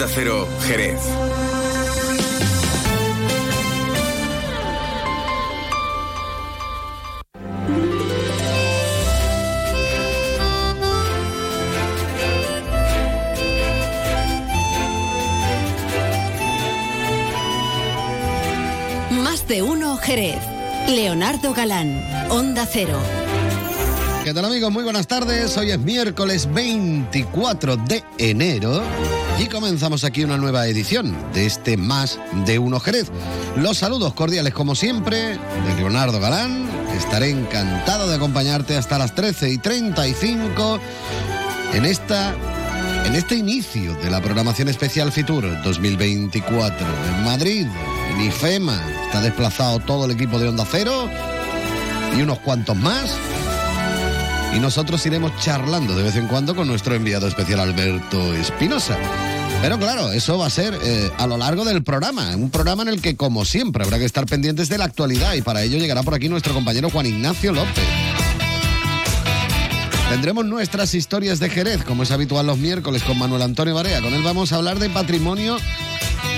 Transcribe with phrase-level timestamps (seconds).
[0.00, 0.98] Onda Cero, Jerez.
[19.10, 20.38] Más de uno Jerez.
[20.88, 22.98] Leonardo Galán, Onda Cero.
[24.24, 24.72] ¿Qué tal amigos?
[24.72, 25.58] Muy buenas tardes.
[25.58, 28.82] Hoy es miércoles 24 de enero
[29.40, 33.10] y comenzamos aquí una nueva edición de este Más de Uno Jerez.
[33.56, 36.68] Los saludos cordiales como siempre de Leonardo Galán.
[36.94, 40.78] Estaré encantado de acompañarte hasta las 13 y 35
[41.72, 42.34] en esta
[43.06, 47.66] en este inicio de la programación especial Fitur 2024 en Madrid,
[48.10, 51.08] en IFEMA, está desplazado todo el equipo de Onda Cero
[52.14, 53.16] y unos cuantos más.
[54.54, 58.98] Y nosotros iremos charlando de vez en cuando con nuestro enviado especial Alberto Espinosa.
[59.62, 62.88] Pero claro, eso va a ser eh, a lo largo del programa, un programa en
[62.88, 66.02] el que como siempre habrá que estar pendientes de la actualidad y para ello llegará
[66.02, 67.84] por aquí nuestro compañero Juan Ignacio López.
[70.08, 74.00] Tendremos nuestras historias de Jerez, como es habitual los miércoles con Manuel Antonio Barea.
[74.00, 75.56] Con él vamos a hablar de patrimonio,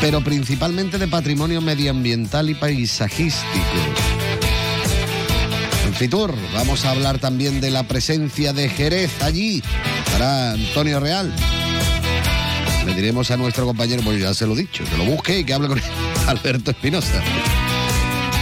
[0.01, 3.47] pero principalmente de patrimonio medioambiental y paisajístico.
[5.87, 9.63] En Fitur vamos a hablar también de la presencia de Jerez allí.
[10.13, 11.33] Para Antonio Real.
[12.87, 15.45] Le diremos a nuestro compañero, pues ya se lo he dicho, que lo busque y
[15.45, 15.81] que hable con
[16.27, 17.23] Alberto Espinosa.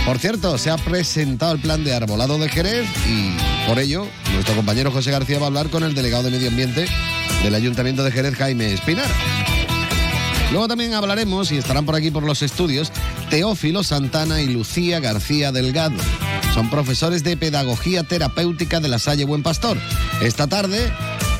[0.06, 4.56] Por cierto, se ha presentado el plan de arbolado de Jerez y por ello nuestro
[4.56, 6.86] compañero José García va a hablar con el delegado de Medio Ambiente
[7.42, 9.08] del Ayuntamiento de Jerez, Jaime Espinar.
[10.50, 12.90] Luego también hablaremos, y estarán por aquí por los estudios,
[13.30, 15.96] Teófilo Santana y Lucía García Delgado.
[16.54, 19.78] Son profesores de Pedagogía Terapéutica de la Salle Buen Pastor.
[20.20, 20.92] Esta tarde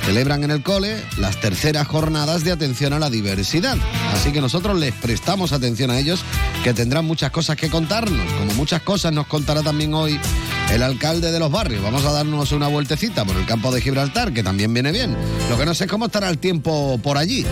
[0.04, 3.76] celebran en el cole las terceras jornadas de atención a la diversidad.
[4.12, 6.20] Así que nosotros les prestamos atención a ellos,
[6.64, 8.26] que tendrán muchas cosas que contarnos.
[8.38, 10.18] Como muchas cosas nos contará también hoy
[10.72, 11.82] el alcalde de los barrios.
[11.82, 15.16] Vamos a darnos una vueltecita por el campo de Gibraltar, que también viene bien.
[15.48, 17.44] Lo que no sé es cómo estará el tiempo por allí.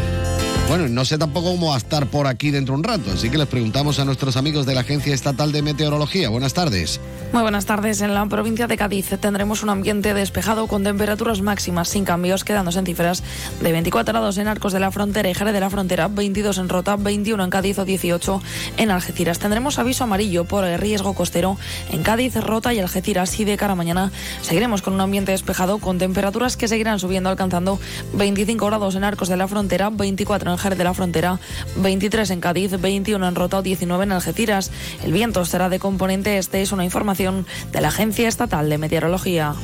[0.68, 3.38] Bueno, no sé tampoco cómo va a estar por aquí dentro un rato, así que
[3.38, 6.28] les preguntamos a nuestros amigos de la Agencia Estatal de Meteorología.
[6.28, 7.00] Buenas tardes.
[7.32, 8.02] Muy buenas tardes.
[8.02, 12.80] En la provincia de Cádiz tendremos un ambiente despejado con temperaturas máximas sin cambios, quedándose
[12.80, 13.22] en cifras
[13.62, 16.68] de 24 grados en Arcos de la Frontera y Jerez de la Frontera, 22 en
[16.68, 18.42] Rota, 21 en Cádiz o 18
[18.76, 19.38] en Algeciras.
[19.38, 21.56] Tendremos aviso amarillo por el riesgo costero
[21.90, 24.12] en Cádiz, Rota y Algeciras y de cara a mañana
[24.42, 27.80] seguiremos con un ambiente despejado con temperaturas que seguirán subiendo alcanzando
[28.12, 31.38] 25 grados en Arcos de la Frontera, 24 en De la Frontera,
[31.76, 34.72] 23 en Cádiz, 21 en Rota o 19 en Algeciras.
[35.04, 39.54] El viento será de componente este, es una información de la Agencia Estatal de Meteorología.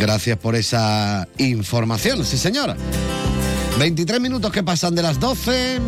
[0.00, 2.76] Gracias por esa información, sí señora.
[3.78, 5.78] 23 minutos que pasan de las 12.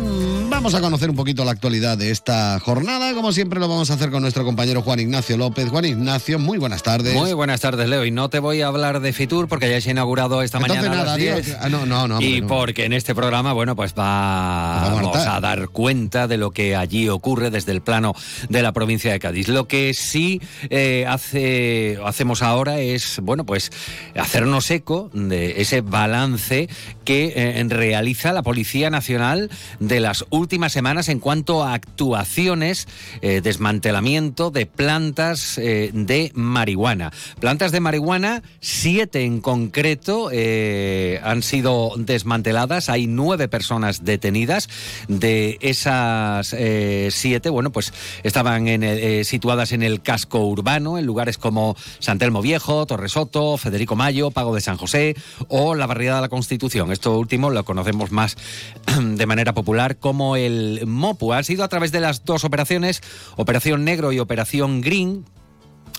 [0.53, 3.13] Vamos a conocer un poquito la actualidad de esta jornada.
[3.13, 5.67] Como siempre lo vamos a hacer con nuestro compañero Juan Ignacio López.
[5.69, 7.13] Juan Ignacio, muy buenas tardes.
[7.15, 8.05] Muy buenas tardes, Leo.
[8.05, 10.83] Y no te voy a hablar de Fitur porque ya se ha inaugurado esta Entonces
[10.85, 11.45] mañana nada, a las 10.
[11.45, 15.39] tío, ah, no, no, no, y porque en este programa, bueno, pues va- Vamos a
[15.41, 18.13] dar cuenta de lo que allí ocurre desde el plano
[18.47, 19.49] de la provincia de Cádiz.
[19.49, 23.71] Lo que sí eh, hace, hacemos ahora es, bueno, pues
[24.15, 26.69] hacernos eco de ese balance
[27.03, 29.49] que eh, realiza la Policía Nacional
[29.79, 32.87] de las últimas semanas en cuanto a actuaciones,
[33.21, 37.11] eh, desmantelamiento de plantas eh, de marihuana.
[37.39, 42.89] Plantas de marihuana, siete en concreto, eh, han sido desmanteladas.
[42.89, 44.69] Hay nueve personas detenidas.
[45.07, 47.93] De esas eh, siete, bueno, pues
[48.23, 53.95] estaban en el- situadas en el casco urbano, en lugares como Santelmo Viejo, Torresoto, Federico
[53.95, 55.15] Mayo, Pago de San José
[55.47, 56.91] o la Barriada de la Constitución.
[56.91, 58.35] Esto último lo conocemos más
[59.01, 61.33] de manera popular como el MOPU.
[61.33, 63.01] Ha sido a través de las dos operaciones,
[63.35, 65.25] Operación Negro y Operación Green,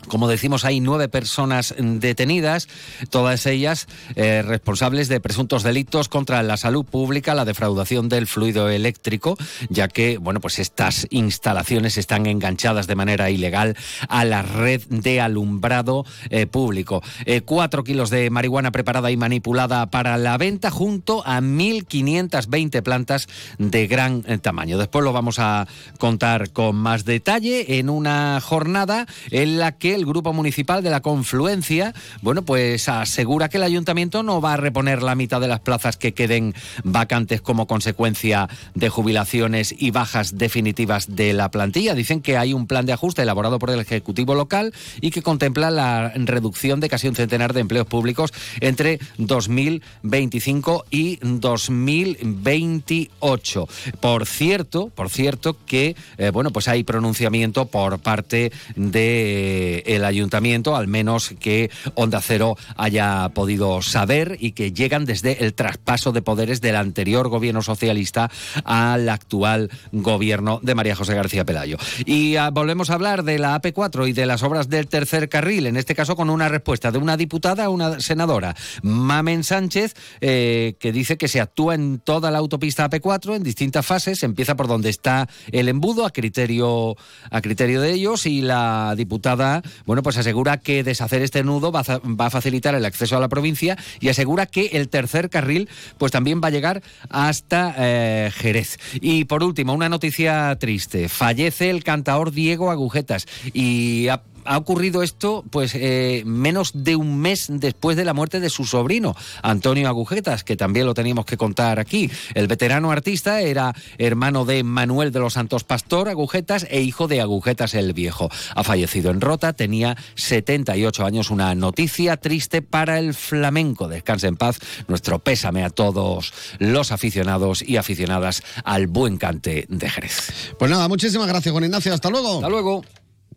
[0.08, 2.68] como decimos, hay nueve personas detenidas,
[3.10, 8.68] todas ellas eh, responsables de presuntos delitos contra la salud pública, la defraudación del fluido
[8.68, 9.36] eléctrico,
[9.68, 13.76] ya que, bueno, pues estas instalaciones están enganchadas de manera ilegal
[14.08, 17.02] a la red de alumbrado eh, público.
[17.26, 23.28] Eh, cuatro kilos de marihuana preparada y manipulada para la venta junto a 1.520 plantas
[23.58, 24.78] de gran tamaño.
[24.78, 25.66] Después lo vamos a
[25.98, 31.00] contar con más detalle en una jornada en la que el grupo municipal de la
[31.00, 35.60] confluencia, bueno, pues asegura que el ayuntamiento no va a reponer la mitad de las
[35.60, 41.94] plazas que queden vacantes como consecuencia de jubilaciones y bajas definitivas de la plantilla.
[41.94, 45.70] Dicen que hay un plan de ajuste elaborado por el Ejecutivo local y que contempla
[45.70, 53.68] la reducción de casi un centenar de empleos públicos entre 2025 y 2028.
[54.00, 60.76] Por cierto, por cierto que eh, bueno, pues hay pronunciamiento por parte del el ayuntamiento,
[60.76, 66.22] al menos que Onda Cero haya podido saber y que llegan desde el traspaso de
[66.22, 68.30] poderes del anterior gobierno socialista
[68.64, 71.78] al actual gobierno de María José García Pelayo.
[72.04, 75.66] Y ah, volvemos a hablar de la AP4 y de las obras del tercer carril,
[75.66, 80.74] en este caso con una respuesta de una diputada a una senadora, Mamen Sánchez, eh,
[80.78, 84.68] que dice que se actúa en toda la autopista AP4 en distintas fases, empieza por
[84.68, 86.96] donde está el embudo a criterio
[87.30, 91.80] a criterio de ellos y la diputada, bueno, pues asegura que deshacer este nudo va
[91.80, 95.68] a, facilitar el acceso a la provincia y asegura que el tercer carril
[95.98, 98.78] pues también va a llegar hasta eh, Jerez.
[98.94, 101.08] Y por último, una noticia triste.
[101.08, 107.46] Fallece el cantador Diego Agujetas y ha ocurrido esto pues eh, menos de un mes
[107.48, 111.78] después de la muerte de su sobrino, Antonio Agujetas, que también lo teníamos que contar
[111.78, 112.10] aquí.
[112.34, 117.20] El veterano artista era hermano de Manuel de los Santos Pastor Agujetas e hijo de
[117.20, 118.30] Agujetas el Viejo.
[118.54, 123.88] Ha fallecido en Rota, tenía 78 años, una noticia triste para el flamenco.
[123.88, 124.58] Descanse en paz,
[124.88, 130.54] nuestro pésame a todos los aficionados y aficionadas al buen cante de Jerez.
[130.58, 132.36] Pues nada, muchísimas gracias Juan Ignacio, hasta luego.
[132.36, 132.84] Hasta luego.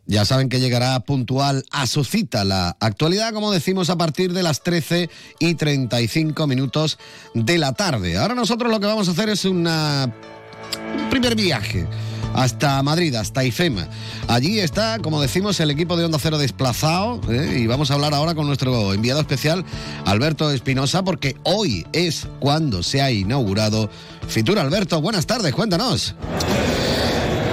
[0.07, 4.42] Ya saben que llegará puntual a su cita la actualidad, como decimos, a partir de
[4.42, 5.09] las 13
[5.39, 6.98] y 35 minutos
[7.33, 8.18] de la tarde.
[8.18, 9.69] Ahora nosotros lo que vamos a hacer es un
[11.09, 11.86] primer viaje
[12.33, 13.88] hasta Madrid, hasta IFEMA.
[14.27, 17.57] Allí está, como decimos, el equipo de Onda Cero desplazado ¿eh?
[17.59, 19.65] y vamos a hablar ahora con nuestro enviado especial,
[20.06, 23.89] Alberto Espinosa, porque hoy es cuando se ha inaugurado
[24.27, 24.59] Fitur.
[24.59, 26.15] Alberto, buenas tardes, cuéntanos.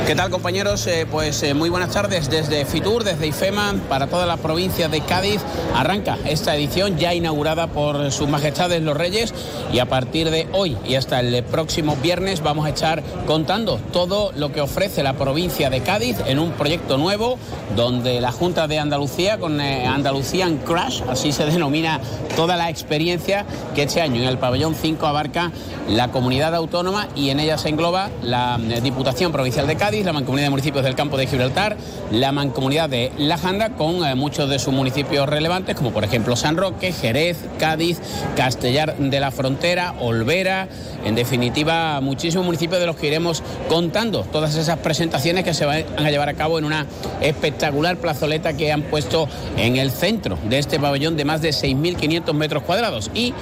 [0.07, 0.87] ¿Qué tal compañeros?
[0.87, 5.01] Eh, pues eh, muy buenas tardes desde Fitur, desde IFEMA, para toda la provincia de
[5.01, 5.41] Cádiz.
[5.75, 9.33] Arranca esta edición ya inaugurada por sus majestades los reyes
[9.73, 14.31] y a partir de hoy y hasta el próximo viernes vamos a estar contando todo
[14.37, 17.39] lo que ofrece la provincia de Cádiz en un proyecto nuevo
[17.75, 21.99] donde la Junta de Andalucía con eh, Andalucían Crash, así se denomina
[22.37, 25.51] toda la experiencia que este año en el pabellón 5 abarca
[25.89, 30.47] la comunidad autónoma y en ella se engloba la Diputación Provincial de Cádiz la Mancomunidad
[30.47, 31.77] de Municipios del Campo de Gibraltar,
[32.11, 36.35] la Mancomunidad de La Janda, con eh, muchos de sus municipios relevantes, como por ejemplo
[36.35, 38.01] San Roque, Jerez, Cádiz,
[38.37, 40.69] Castellar de la Frontera, Olvera,
[41.05, 45.85] en definitiva, muchísimos municipios de los que iremos contando todas esas presentaciones que se van
[45.97, 46.87] a llevar a cabo en una
[47.21, 52.33] espectacular plazoleta que han puesto en el centro de este pabellón de más de 6.500
[52.33, 53.11] metros cuadrados.
[53.15, 53.35] Y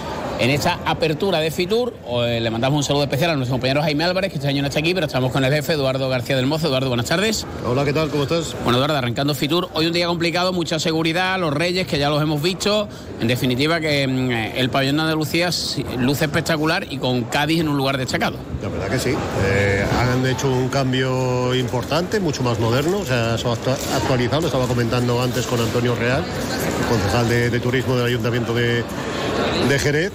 [0.43, 4.03] en esta apertura de Fitur eh, le mandamos un saludo especial a nuestro compañero Jaime
[4.03, 6.47] Álvarez, que este año no está aquí, pero estamos con el jefe Eduardo García del
[6.47, 6.67] Mozo.
[6.67, 7.47] Eduardo, buenas tardes.
[7.65, 8.11] Hola, ¿qué tal?
[8.11, 8.57] ¿Cómo estás?
[8.65, 12.21] Bueno, Eduardo, arrancando Fitur, hoy un día complicado, mucha seguridad, los Reyes, que ya los
[12.21, 12.89] hemos visto.
[13.21, 15.51] En definitiva, que mm, el pabellón de Andalucía
[15.97, 18.37] luce espectacular y con Cádiz en un lugar destacado.
[18.61, 19.15] La verdad que sí.
[19.45, 23.53] Eh, han hecho un cambio importante, mucho más moderno, o sea, se ha
[23.97, 26.25] actualizado, lo estaba comentando antes con Antonio Real,
[26.89, 28.83] concejal de, de Turismo del Ayuntamiento de,
[29.69, 30.11] de Jerez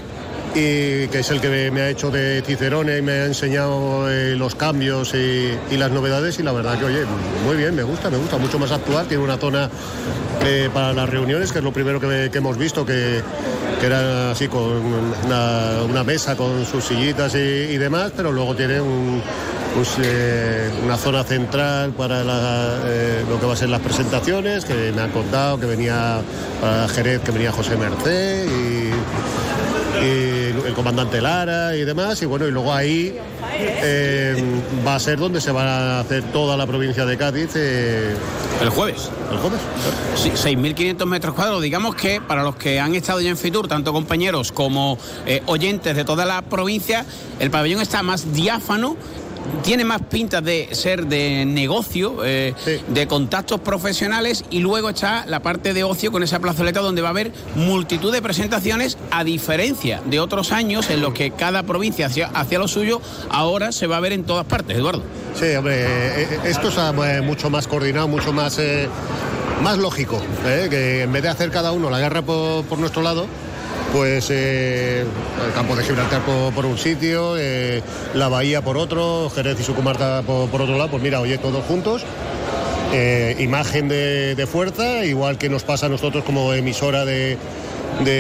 [0.54, 4.36] y que es el que me ha hecho de Cicerone y me ha enseñado eh,
[4.36, 6.40] los cambios y, las novedades.
[6.40, 7.04] Y la verdad que oye,
[7.46, 9.70] muy bien, me gusta, me gusta mucho más actual, tiene una zona
[10.44, 13.22] eh, para las reuniones, que es lo primero que, hemos visto, que,
[13.84, 14.62] era así con
[15.26, 18.82] una, mesa con sus sillitas y, demás, pero luego tiene
[19.76, 25.02] pues, eh, una zona central para lo que va a ser las presentaciones, que me
[25.02, 26.22] han contado que venía
[26.60, 28.77] para Jerez, que venía José Merced
[30.02, 32.22] y el comandante Lara y demás.
[32.22, 33.18] Y bueno, y luego ahí
[33.60, 34.36] eh,
[34.86, 37.52] va a ser donde se va a hacer toda la provincia de Cádiz.
[37.56, 38.16] Eh,
[38.62, 39.10] el jueves.
[39.32, 39.60] El jueves.
[40.16, 41.62] Sí, 6.500 metros cuadrados.
[41.62, 45.96] Digamos que para los que han estado ya en Fitur, tanto compañeros como eh, oyentes
[45.96, 47.06] de toda la provincia,
[47.40, 48.98] el pabellón está más diáfano
[49.64, 52.54] tiene más pinta de ser de negocio, eh,
[52.88, 57.10] de contactos profesionales y luego está la parte de ocio con esa plazoleta donde va
[57.10, 62.08] a haber multitud de presentaciones a diferencia de otros años en los que cada provincia
[62.08, 65.04] hacía, lo suyo, ahora se va a ver en todas partes, Eduardo.
[65.36, 68.60] Sí, hombre, eh, eh, esto es mucho más coordinado, mucho más,
[69.62, 73.28] más lógico, que en vez de hacer cada uno la guerra por nuestro lado,
[73.98, 75.04] pues eh,
[75.48, 77.82] el campo de Gibraltar por, un sitio, eh,
[78.14, 81.66] la bahía por otro, Jerez y su comarca por, otro lado, pues mira, oye, todos
[81.66, 82.04] juntos
[82.94, 87.40] eh, imagen de, fuerza, igual que nos pasa a nosotros como emisora de,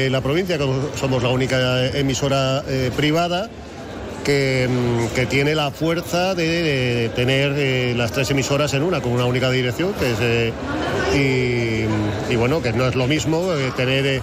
[0.10, 0.68] la provincia, que
[1.00, 2.64] somos la única emisora
[2.96, 3.48] privada.
[4.24, 9.26] Que, mm, que, tiene la fuerza de, tener las tres emisoras en una, con una
[9.26, 9.94] única dirección,
[11.16, 14.22] y, bueno, que no es lo mismo tener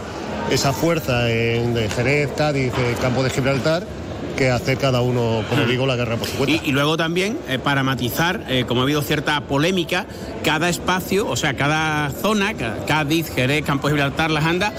[0.51, 3.87] esa fuerza en Jerez, Cádiz, Campo de Gibraltar,
[4.35, 5.69] que hace cada uno, como mm.
[5.69, 6.65] digo, la guerra por su cuenta.
[6.65, 10.07] Y, luego también, eh, para matizar, eh, como ha habido cierta polémica,
[10.43, 12.55] cada espacio, o sea, cada zona,
[12.87, 14.73] Cádiz, Jerez, Campo de Gibraltar, La Janda,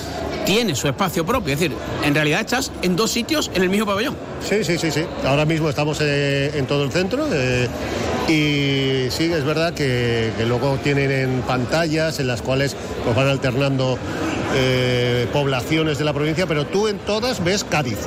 [0.46, 1.54] tiene su espacio propio.
[1.54, 4.16] Es decir, en realidad estás en dos sitios en el mismo pabellón.
[4.48, 5.04] Sí, sí, sí, sí.
[5.26, 7.28] Ahora mismo estamos eh, en todo el centro.
[8.28, 12.76] y sí, es verdad que, luego tienen en pantallas en las cuales
[13.16, 13.98] van alternando
[15.32, 17.98] poblaciones de la provincia, pero tú en todas ves Cádiz.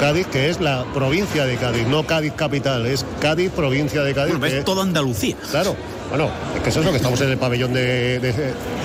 [0.00, 4.38] Cádiz, que es la provincia de Cádiz, no Cádiz capital, es Cádiz, provincia de Cádiz.
[4.38, 5.36] Bueno, es toda Andalucía.
[5.50, 5.76] Claro,
[6.10, 8.34] bueno, es que es eso, que estamos en el pabellón de,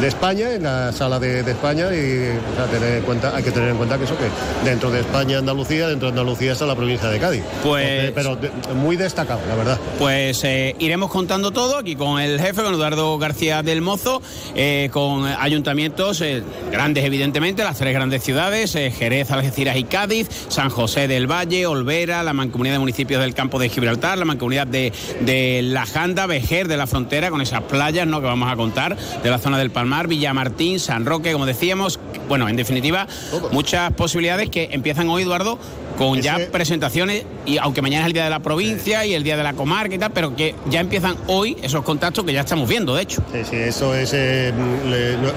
[0.03, 2.37] España, en la sala de, España, y
[2.71, 4.29] tener en cuenta, hay que tener en cuenta que eso, que
[4.63, 7.43] dentro de España, Andalucía, dentro de Andalucía está la provincia de Cádiz.
[7.63, 8.37] Pues, pero
[8.75, 9.79] muy destacado, la verdad.
[9.97, 14.21] Pues eh, iremos contando todo aquí con el jefe, con Eduardo García del Mozo,
[14.53, 20.69] eh, con ayuntamientos eh, grandes, evidentemente, las tres grandes ciudades, Jerez, Algeciras y Cádiz, San
[20.69, 24.93] José del Valle, Olvera, la mancomunidad de municipios del campo de Gibraltar, la mancomunidad de,
[25.21, 28.19] de La Janda, Vejer de la frontera con esas playas ¿no?
[28.19, 31.99] que vamos a contar de la zona del Palmar, Villamartín, San Roque, como decíamos.
[32.27, 33.07] Bueno, en definitiva,
[33.51, 35.57] muchas posibilidades que empiezan hoy, Eduardo,
[35.97, 39.37] con ya presentaciones, y aunque mañana es el día de la provincia y el día
[39.37, 42.67] de la comarca y tal, pero que ya empiezan hoy esos contactos que ya estamos
[42.67, 43.23] viendo, de hecho.
[43.31, 44.51] Sí, sí, eso es eh,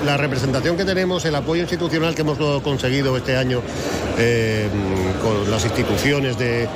[0.04, 3.62] la representación que tenemos, el apoyo institucional que hemos conseguido este año
[4.18, 4.68] eh,
[5.22, 6.68] con las instituciones de,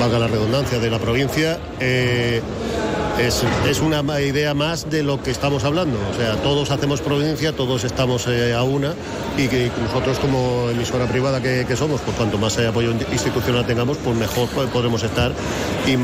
[0.00, 1.58] valga la redundancia, de la provincia.
[1.80, 2.40] Eh,
[3.18, 5.98] es, una idea más de lo que estamos hablando.
[6.10, 8.94] O sea, todos hacemos provincia, todos estamos eh, a una
[9.36, 14.16] y que nosotros como emisora privada que, somos, pues cuanto más apoyo institucional tengamos, pues
[14.16, 15.32] mejor podremos estar
[15.86, 15.96] y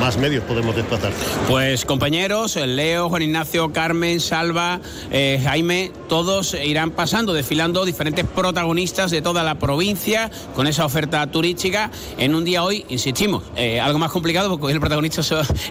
[0.00, 1.12] más medios podemos desplazar.
[1.48, 9.10] Pues compañeros, Leo, Juan Ignacio, Carmen, Salva, eh, Jaime, todos irán pasando, desfilando diferentes protagonistas
[9.10, 13.98] de toda la provincia con esa oferta turística en un día hoy, insistimos, eh, algo
[13.98, 15.22] más complicado porque hoy el protagonista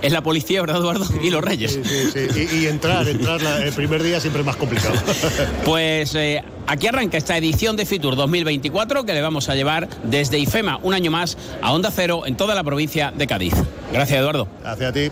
[0.02, 1.06] es la policía ¿verdad, Eduardo?
[1.22, 1.74] Y los Reyes.
[1.74, 2.48] Sí, sí, sí.
[2.62, 4.96] Y, entrar, entrar el primer día siempre es más complicado.
[5.66, 10.40] Pues eh, aquí arranca esta edición de Fitur 2024 que le vamos a llevar desde
[10.40, 13.54] IFEMA un año más a Onda Cero en toda la provincia de Cádiz.
[13.92, 14.48] Gracias, Eduardo.
[14.62, 15.12] Gracias a ti.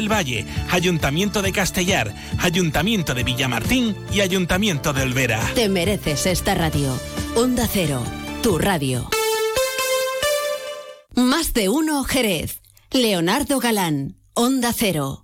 [0.09, 5.41] Valle, Ayuntamiento de Castellar, Ayuntamiento de Villamartín y Ayuntamiento de Olvera.
[5.55, 6.97] Te mereces esta radio.
[7.35, 8.03] Onda Cero,
[8.41, 9.09] tu radio.
[11.15, 12.61] Más de uno, Jerez.
[12.91, 15.23] Leonardo Galán, Onda Cero.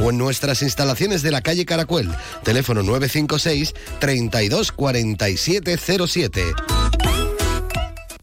[0.00, 2.08] o en nuestras instalaciones de la calle Caracuel,
[2.44, 4.72] teléfono 956 32
[6.08, 6.42] 07.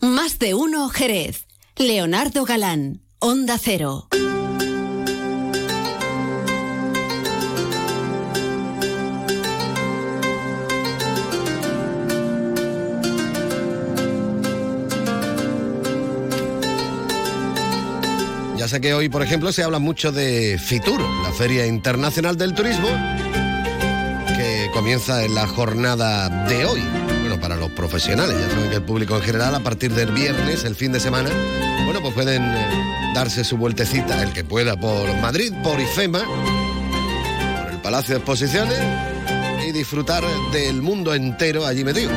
[0.02, 1.46] Más de uno Jerez.
[1.76, 4.08] Leonardo Galán, Onda Cero.
[18.78, 22.88] Que hoy, por ejemplo, se habla mucho de FITUR, la Feria Internacional del Turismo,
[24.28, 26.80] que comienza en la jornada de hoy.
[27.22, 30.66] Bueno, para los profesionales, ya saben que el público en general, a partir del viernes,
[30.66, 31.32] el fin de semana,
[31.86, 37.72] bueno, pues pueden eh, darse su vueltecita, el que pueda, por Madrid, por IFEMA, por
[37.72, 38.78] el Palacio de Exposiciones
[39.68, 42.12] y disfrutar del mundo entero allí metido.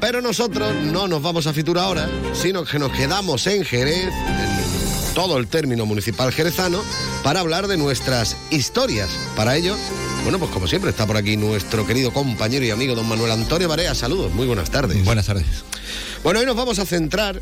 [0.00, 4.57] Pero nosotros no nos vamos a Fitur ahora, sino que nos quedamos en Jerez, en
[5.14, 6.82] todo el término municipal jerezano,
[7.22, 9.08] para hablar de nuestras historias.
[9.36, 9.76] Para ello,
[10.22, 13.68] bueno, pues como siempre está por aquí nuestro querido compañero y amigo don Manuel Antonio
[13.68, 13.94] Barea.
[13.94, 15.04] Saludos, muy buenas tardes.
[15.04, 15.46] Buenas tardes.
[16.22, 17.40] Bueno, hoy nos vamos a centrar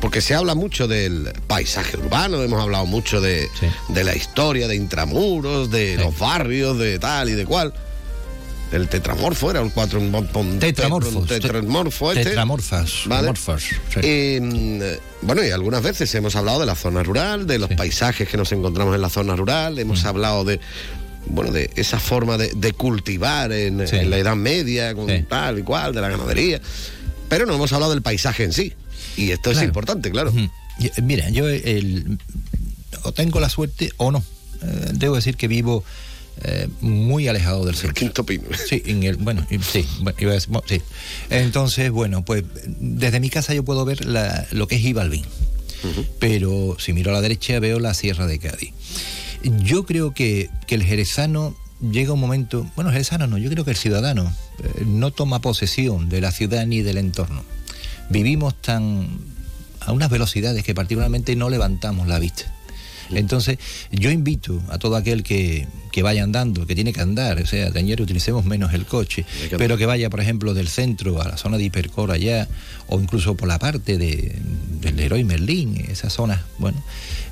[0.00, 3.66] porque se habla mucho del paisaje urbano, hemos hablado mucho de, Sí.
[3.88, 6.02] de la historia, de intramuros, de Sí.
[6.02, 7.72] los barrios, de tal y de cual.
[8.72, 10.00] El tetramorfo era el cuatro
[10.58, 11.26] Tetramorfos.
[11.28, 12.24] tetramorfo este.
[12.24, 12.92] Tetramorfas.
[13.06, 13.32] ¿Vale?
[13.94, 14.00] sí.
[14.00, 14.80] Y, mm,
[15.22, 17.76] bueno, y algunas veces hemos hablado de la zona rural, de los Sí.
[17.76, 20.60] paisajes que nos encontramos en la zona rural, hemos hablado de
[21.28, 23.96] bueno, de esa forma de, de cultivar en, Sí.
[23.96, 25.24] en la Edad Media, con Sí.
[25.28, 26.60] tal y cual, de la ganadería.
[27.28, 28.72] Pero no hemos hablado del paisaje en sí.
[29.16, 30.32] Y esto es importante, claro.
[30.36, 32.18] Eh, Mira, yo el-
[33.02, 34.22] o tengo la suerte o no.
[34.62, 35.82] Eh, debo decir que vivo
[36.42, 37.94] eh, muy alejado del El centro.
[37.94, 38.44] quinto pino.
[38.68, 40.82] Sí, en el, bueno, y- sí, bueno, iba a decir- bueno, sí.
[41.30, 42.44] Entonces, bueno, pues
[42.78, 45.24] desde mi casa yo puedo ver la- lo que es Ibalbín.
[46.18, 48.72] Pero si miro a la derecha veo la Sierra de Cádiz.
[49.62, 51.54] Yo creo que, que el jerezano
[51.92, 54.32] llega un momento, bueno, el jerezano no, yo creo que el ciudadano
[54.64, 57.44] eh, no toma posesión de la ciudad ni del entorno.
[58.10, 59.06] Vivimos tan
[59.80, 62.52] a unas velocidades que particularmente no levantamos la vista.
[63.10, 63.58] Entonces,
[63.92, 67.72] yo invito a todo aquel que, que vaya andando, que tiene que andar, o sea,
[67.72, 71.38] señores, utilicemos menos el coche, que pero que vaya, por ejemplo, del centro a la
[71.38, 72.48] zona de Hipercor allá,
[72.86, 74.36] o incluso por la parte de,
[74.82, 76.84] del Leroy Merlín, esas zonas, bueno,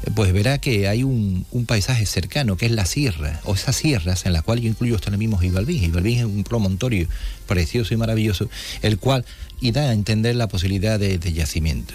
[0.03, 3.77] eh, pues verá que hay un, un paisaje cercano, que es la sierra, o esas
[3.77, 5.81] sierras en las cuales yo incluyo hasta el mismo Gibalbín.
[5.81, 7.07] Gibalbín es un promontorio
[7.47, 8.49] precioso y maravilloso,
[8.81, 9.27] el cual
[9.61, 11.93] y da a entender la posibilidad de, de yacimiento.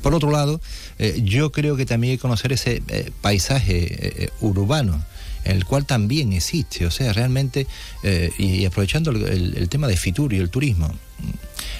[0.00, 0.60] Por otro lado,
[0.98, 5.04] eh, yo creo que también hay que conocer ese eh, paisaje eh, urbano,
[5.44, 6.86] el cual también existe.
[6.86, 7.66] O sea, realmente,
[8.02, 10.94] eh, y aprovechando el, tema de Fitur y el turismo,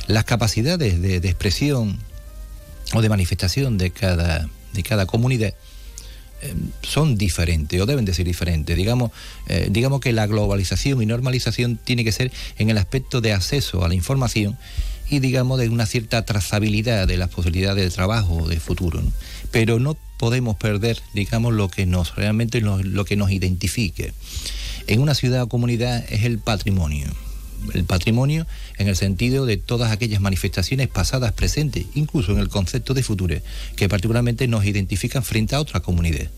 [0.06, 1.98] las capacidades de, de expresión
[2.92, 5.54] o de manifestación de cada, de cada comunidad
[6.42, 8.76] eh, son diferentes o deben de ser diferentes.
[8.76, 9.10] Digamos,
[9.48, 13.84] eh, digamos que la globalización y normalización tiene que ser en el aspecto de acceso
[13.84, 14.58] a la información
[15.08, 19.02] y digamos de una cierta trazabilidad de las posibilidades de trabajo de futuro.
[19.50, 24.12] Pero no podemos perder, digamos, lo que nos realmente lo, lo que nos identifique.
[24.86, 27.10] En una ciudad o comunidad es el patrimonio
[27.72, 28.46] el patrimonio
[28.78, 33.36] en el sentido de todas aquellas manifestaciones pasadas, presentes, incluso en el concepto de futuro,
[33.76, 36.28] que particularmente nos identifican frente a otra comunidad.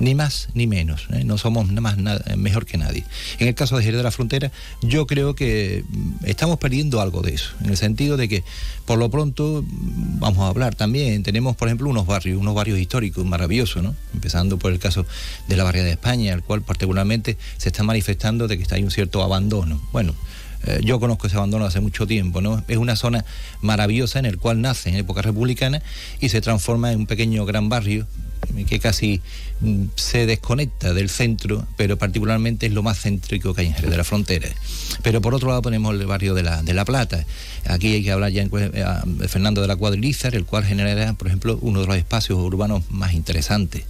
[0.00, 1.24] Ni más ni menos, ¿eh?
[1.24, 3.04] no somos nada más nada, mejor que nadie.
[3.38, 7.20] En el caso de Jerez de la Frontera, yo creo que mm, estamos perdiendo algo
[7.20, 8.44] de eso, en el sentido de que,
[8.86, 12.78] por lo pronto, mm, vamos a hablar también, tenemos, por ejemplo, unos barrios, unos barrios
[12.78, 13.96] históricos maravillosos, ¿no?
[14.14, 15.04] Empezando por el caso
[15.48, 18.92] de la barriada de España, el cual particularmente se está manifestando de que hay un
[18.92, 19.80] cierto abandono.
[19.92, 20.14] Bueno,
[20.66, 22.64] eh, yo conozco ese abandono hace mucho tiempo, ¿no?
[22.68, 23.24] Es una zona
[23.62, 25.82] maravillosa en el cual nace en época republicana
[26.20, 28.06] y se transforma en un pequeño gran barrio
[28.68, 29.20] que casi
[29.60, 33.90] mm, se desconecta del centro, pero particularmente es lo más céntrico que hay en Jerez
[33.90, 34.48] de la Frontera.
[35.02, 37.24] Pero por otro lado tenemos el barrio de la, de la Plata.
[37.66, 41.26] Aquí hay que hablar ya cue- eh, Fernando de la Cuadrilizar, el cual generará, por
[41.26, 43.84] ejemplo, uno de los espacios urbanos más interesantes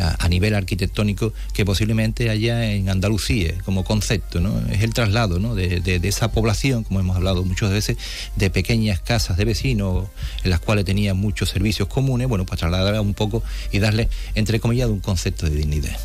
[0.00, 4.60] a, nivel arquitectónico que posiblemente haya en Andalucía como concepto, ¿no?
[4.70, 5.54] Es el traslado, ¿no?
[5.54, 7.96] de, de- de esa población, como hemos hablado muchas veces,
[8.36, 10.08] de pequeñas casas de vecinos
[10.44, 14.60] en las cuales tenía muchos servicios comunes, bueno, pues trasladarla un poco y darle, entre
[14.60, 15.96] comillas, un concepto de dignidad.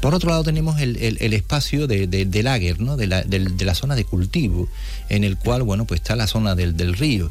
[0.00, 0.96] Por otro lado tenemos el,
[1.32, 2.96] espacio de, de- del Águer, ¿no?
[2.96, 4.68] de, la, de la zona de cultivo,
[5.08, 7.30] en el cual bueno, pues está la zona del, río.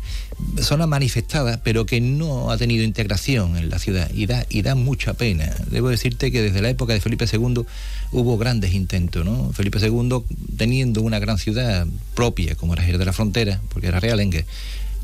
[0.61, 4.75] Zona manifestada, pero que no ha tenido integración en la ciudad y da, y da
[4.75, 5.53] mucha pena.
[5.69, 7.63] Debo decirte que desde la época de Felipe II
[8.11, 9.23] hubo grandes intentos.
[9.25, 9.51] ¿no?
[9.53, 10.23] Felipe II,
[10.57, 14.45] teniendo una gran ciudad propia, como era Jerez de la Frontera, porque era realengue,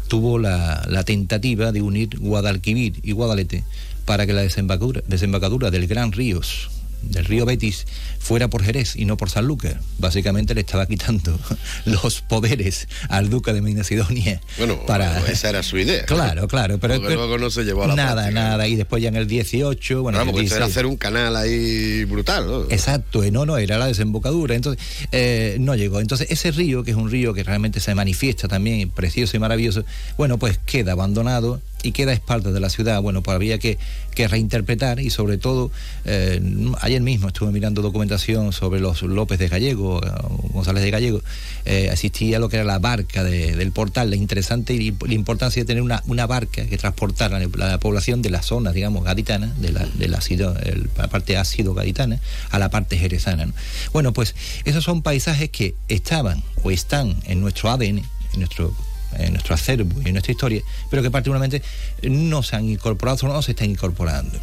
[0.08, 3.64] tuvo la, la tentativa de unir Guadalquivir y Guadalete
[4.06, 7.86] para que la desembocadura, desembocadura del Gran Ríos, del río Betis,
[8.20, 9.76] fuera por Jerez y no por San Lucas.
[9.98, 11.40] Básicamente le estaba quitando
[11.86, 14.42] los poderes al duque de Medina Sidonia.
[14.58, 15.20] Bueno, para...
[15.28, 16.06] esa era su idea.
[16.06, 18.42] Claro, claro, pero, luego no se llevó a la nada, práctica.
[18.42, 18.68] nada.
[18.68, 20.62] Y después ya en el 18, bueno, Vamos, 16.
[20.62, 22.64] hacer un canal ahí brutal, ¿no?
[22.70, 26.00] Exacto, y no, no, era la desembocadura, entonces eh, no llegó.
[26.00, 29.86] Entonces ese río, que es un río que realmente se manifiesta también precioso y maravilloso,
[30.18, 33.02] bueno, pues queda abandonado y queda a espaldas de la ciudad.
[33.02, 33.78] Bueno, pues había que,
[34.16, 35.72] que reinterpretar y sobre todo,
[36.06, 36.42] eh,
[36.82, 40.10] ayer mismo estuve mirando documentación sobre los López de Gallego, eh,
[40.54, 41.22] González de Gallego,
[41.66, 45.14] eh, asistí a lo que era la barca de- del portal, la interesante y la
[45.14, 49.04] importancia de tener una, una barca que transportara la, la población de la zona, digamos,
[49.04, 52.20] gaditana, de la, de la, ácido- el- parte ácido gaditana,
[52.52, 53.46] a la parte jerezana.
[53.46, 53.54] ¿no?
[53.94, 58.00] Bueno, pues esos son paisajes que estaban o están en nuestro ADN,
[58.34, 58.76] en nuestro
[59.18, 61.62] en nuestro acervo y en nuestra historia, pero que particularmente
[62.04, 64.38] no se han incorporado o no se están incorporando.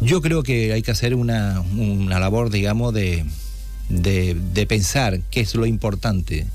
[0.00, 3.24] Yo creo que hay que hacer una, una labor, digamos, de,
[3.88, 6.46] de, de pensar qué es lo importante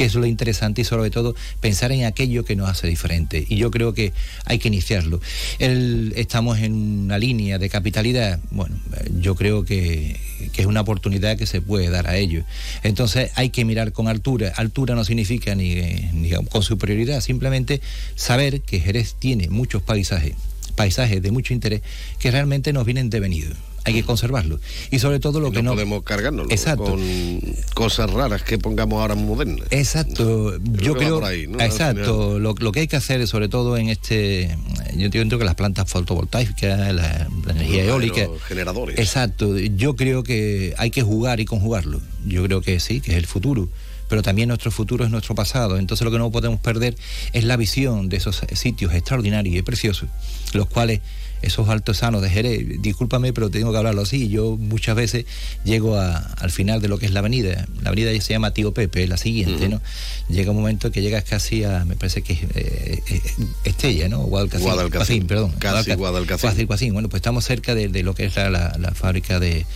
[0.00, 3.44] que es lo interesante y sobre todo pensar en aquello que nos hace diferente.
[3.46, 4.14] Y yo creo que
[4.46, 5.20] hay que iniciarlo.
[5.58, 8.76] El, estamos en una línea de capitalidad, bueno,
[9.18, 10.16] yo creo que,
[10.56, 12.44] es una oportunidad que se puede dar a ello.
[12.82, 14.54] Entonces hay que mirar con altura.
[14.56, 15.74] Altura no significa ni,
[16.14, 17.82] ni con superioridad, simplemente
[18.14, 20.32] saber que Jerez tiene muchos paisajes
[20.76, 21.82] paisajes de mucho interés
[22.18, 24.60] que realmente nos vienen devenidos hay que conservarlo.
[24.90, 25.72] Y sobre todo lo y que no...
[25.72, 26.84] podemos cargarnos Exacto.
[26.84, 27.40] con
[27.74, 29.66] cosas raras que pongamos ahora modernas.
[29.70, 30.58] Exacto.
[30.58, 31.20] Yo creo...
[31.20, 31.60] por ahí, ¿no?
[31.60, 32.38] Exacto.
[32.38, 34.56] Lo, lo que hay que hacer, sobre todo en este...
[34.96, 38.26] Yo entiendo que las plantas fotovoltaicas, la, la energía eólica...
[38.46, 38.98] generadores.
[38.98, 39.58] Exacto.
[39.58, 42.00] Yo creo que hay que jugar y conjugarlo.
[42.26, 43.68] Yo creo que sí, que es el futuro
[44.10, 45.78] pero también nuestro futuro es nuestro pasado.
[45.78, 46.96] Entonces lo que no podemos perder
[47.32, 50.08] es la visión de esos sitios extraordinarios y preciosos,
[50.52, 51.00] los cuales
[51.42, 55.24] esos artesanos de Jerez, discúlpame, pero tengo que hablarlo así, yo muchas veces
[55.64, 58.72] llego a, al final de lo que es la avenida, la avenida se llama Tío
[58.74, 59.70] Pepe, la siguiente, uh -huh.
[59.70, 59.82] ¿no?
[60.28, 63.20] Llega un momento que llegas casi a, me parece que es eh, eh,
[63.64, 64.20] Estella, ¿no?
[64.20, 65.52] Guadalcacín, Guadalcacín, perdón.
[65.58, 66.50] Casi Guadalcacín.
[66.50, 66.92] Guadalcacín.
[66.92, 69.66] Bueno, pues estamos cerca de, de lo que es la, la, la fábrica de...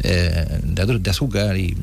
[0.00, 1.74] Eh, de, de, azúcar y,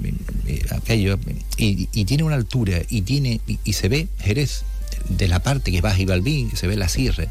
[0.48, 1.18] y aquello
[1.58, 4.66] y, y, tiene una altura y tiene y, se ve Jerez
[5.10, 7.26] de la parte que va a Gibalbín que se ve la sierra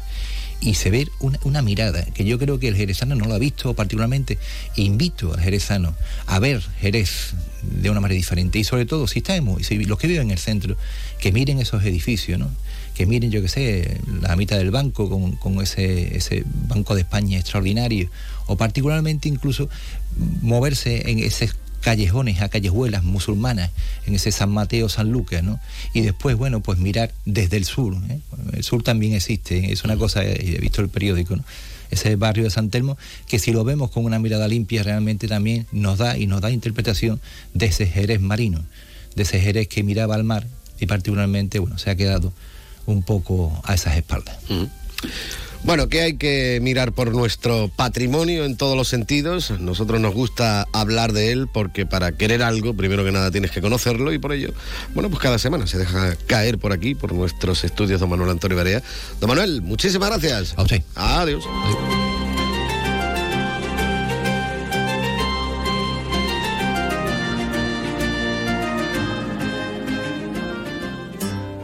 [0.63, 3.39] y se ve una, una, mirada que yo creo que el jerezano no lo ha
[3.39, 4.37] visto particularmente.
[4.75, 5.93] Invito al jerezano
[6.25, 10.07] a ver Jerez de una manera diferente y sobre todo si estamos, si los que
[10.07, 10.77] viven en el centro,
[11.19, 12.49] que miren esos edificios, ¿no?
[12.93, 17.01] que miren, yo que sé, la mitad del banco con, con ese, ese Banco de
[17.01, 18.09] España extraordinario,
[18.45, 19.69] o particularmente incluso
[20.41, 21.49] moverse en ese
[21.83, 23.69] callejones, a callejuelas musulmanas,
[24.07, 25.59] en ese San Mateo, San Lucas, ¿no?
[25.93, 27.95] Y después, bueno, pues mirar desde el sur.
[28.09, 28.19] ¿eh?
[28.53, 31.43] El sur también existe, es una cosa, he visto el periódico, ¿no?
[31.91, 35.67] Ese barrio de San Telmo, que si lo vemos con una mirada limpia, realmente también
[35.71, 37.19] nos da y nos da interpretación
[37.53, 38.65] de ese Jerez marino,
[39.15, 40.47] de ese Jerez que miraba al mar
[40.79, 42.33] y particularmente, bueno, se ha quedado
[42.87, 44.37] un poco a esas espaldas.
[44.49, 44.69] -huh.
[45.63, 49.49] Bueno, que hay que mirar por nuestro patrimonio en todos los sentidos.
[49.61, 53.61] Nosotros nos gusta hablar de él porque para querer algo, primero que nada tienes que
[53.61, 54.53] conocerlo y por ello,
[54.93, 58.57] bueno, pues cada semana se deja caer por aquí, por nuestros estudios, don Manuel Antonio
[58.57, 58.83] Barea.
[59.21, 60.53] Don Manuel, muchísimas gracias.
[60.57, 60.83] A usted.
[60.95, 61.45] Adiós.
[61.47, 61.77] Adiós.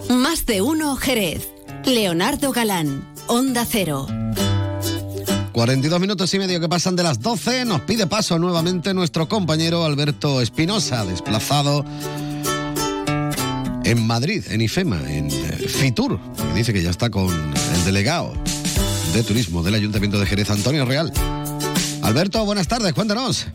[0.10, 1.50] Más de uno Jerez.
[1.86, 3.19] Leonardo Galán.
[3.30, 4.08] Onda Cero.
[5.52, 7.64] 42 minutos y medio que pasan de las 12.
[7.64, 11.86] Nos pide paso nuevamente nuestro compañero Alberto Espinosa, desplazado
[13.84, 16.20] en Madrid, en IFEMA, en Fitur.
[16.52, 18.34] Y dice que ya está con el delegado
[19.14, 21.14] de turismo del Ayuntamiento de Jerez, Antonio Real.
[22.02, 23.46] Alberto, buenas tardes, cuéntanos.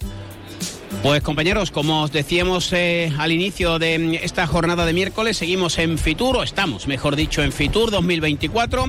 [1.04, 5.98] Pues compañeros, como os decíamos eh, al inicio de esta jornada de miércoles, seguimos en
[5.98, 8.86] Fitur, o estamos, mejor dicho, en Fitur 2024,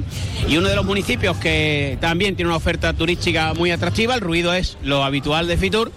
[0.47, 4.53] y uno de los municipios que también tiene una oferta turística muy atractiva, el ruido
[4.53, 5.91] es lo habitual de Fitur,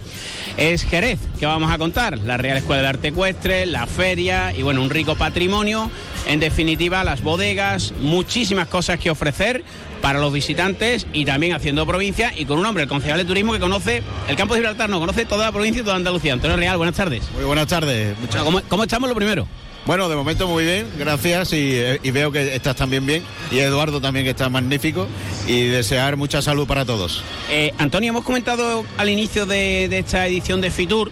[0.57, 4.63] es Jerez, que vamos a contar, la Real Escuela de Arte Ecuestre, la feria y
[4.63, 5.89] bueno, un rico patrimonio,
[6.27, 9.63] en definitiva las bodegas, muchísimas cosas que ofrecer
[10.01, 13.53] para los visitantes y también haciendo provincia y con un hombre, el concejal de turismo
[13.53, 16.33] que conoce el campo de Gibraltar, no conoce toda la provincia y toda Andalucía.
[16.33, 17.23] Antonio Real, buenas tardes.
[17.35, 18.19] Muy buenas tardes.
[18.19, 18.43] Muchas...
[18.43, 19.47] ¿Cómo, ¿Cómo, estamos lo primero?
[19.89, 24.03] Bueno, de momento muy bien, gracias y, y, veo que estás también bien y Eduardo
[24.03, 25.07] también que está magnífico
[25.47, 27.23] y desear mucha salud para todos.
[27.49, 31.11] Eh, Antonio, hemos comentado al inicio de, de esta edición de Fitur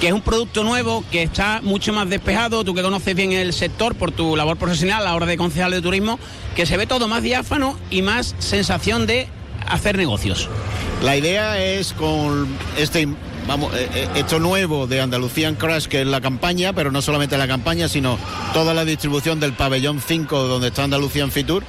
[0.00, 3.52] que es un producto nuevo, que está mucho más despejado, tú que conoces bien el
[3.52, 6.18] sector por tu labor profesional a la hora de concejal de turismo,
[6.56, 9.28] que se ve todo más diáfano y más sensación de
[9.66, 10.48] hacer negocios.
[11.02, 13.06] La idea es con este
[13.46, 17.46] vamos, eh, esto nuevo de Andalucía Crash, que es la campaña, pero no solamente la
[17.46, 18.18] campaña, sino
[18.52, 21.64] toda la distribución del pabellón 5 donde está Andalucía Fitur.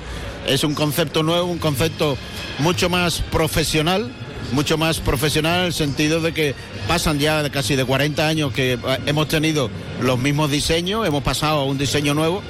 [0.47, 2.17] Es un concepto nuevo, un concepto
[2.59, 4.11] mucho más profesional,
[4.51, 6.55] mucho más profesional en el sentido de que
[6.87, 9.69] pasan ya casi de 40 años que hemos tenido
[10.01, 12.43] los mismos diseños, hemos pasado a un diseño nuevo,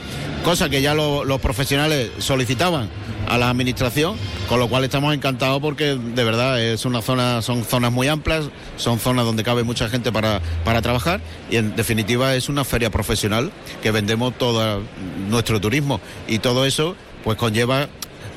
[0.43, 2.89] cosa que ya lo, los profesionales solicitaban
[3.27, 4.15] a la administración,
[4.47, 8.45] con lo cual estamos encantados porque de verdad es una zona, son zonas muy amplias,
[8.77, 12.89] son zonas donde cabe mucha gente para, para trabajar y en definitiva es una feria
[12.89, 14.81] profesional que vendemos todo
[15.29, 15.99] nuestro turismo.
[16.27, 17.88] Y todo eso pues conlleva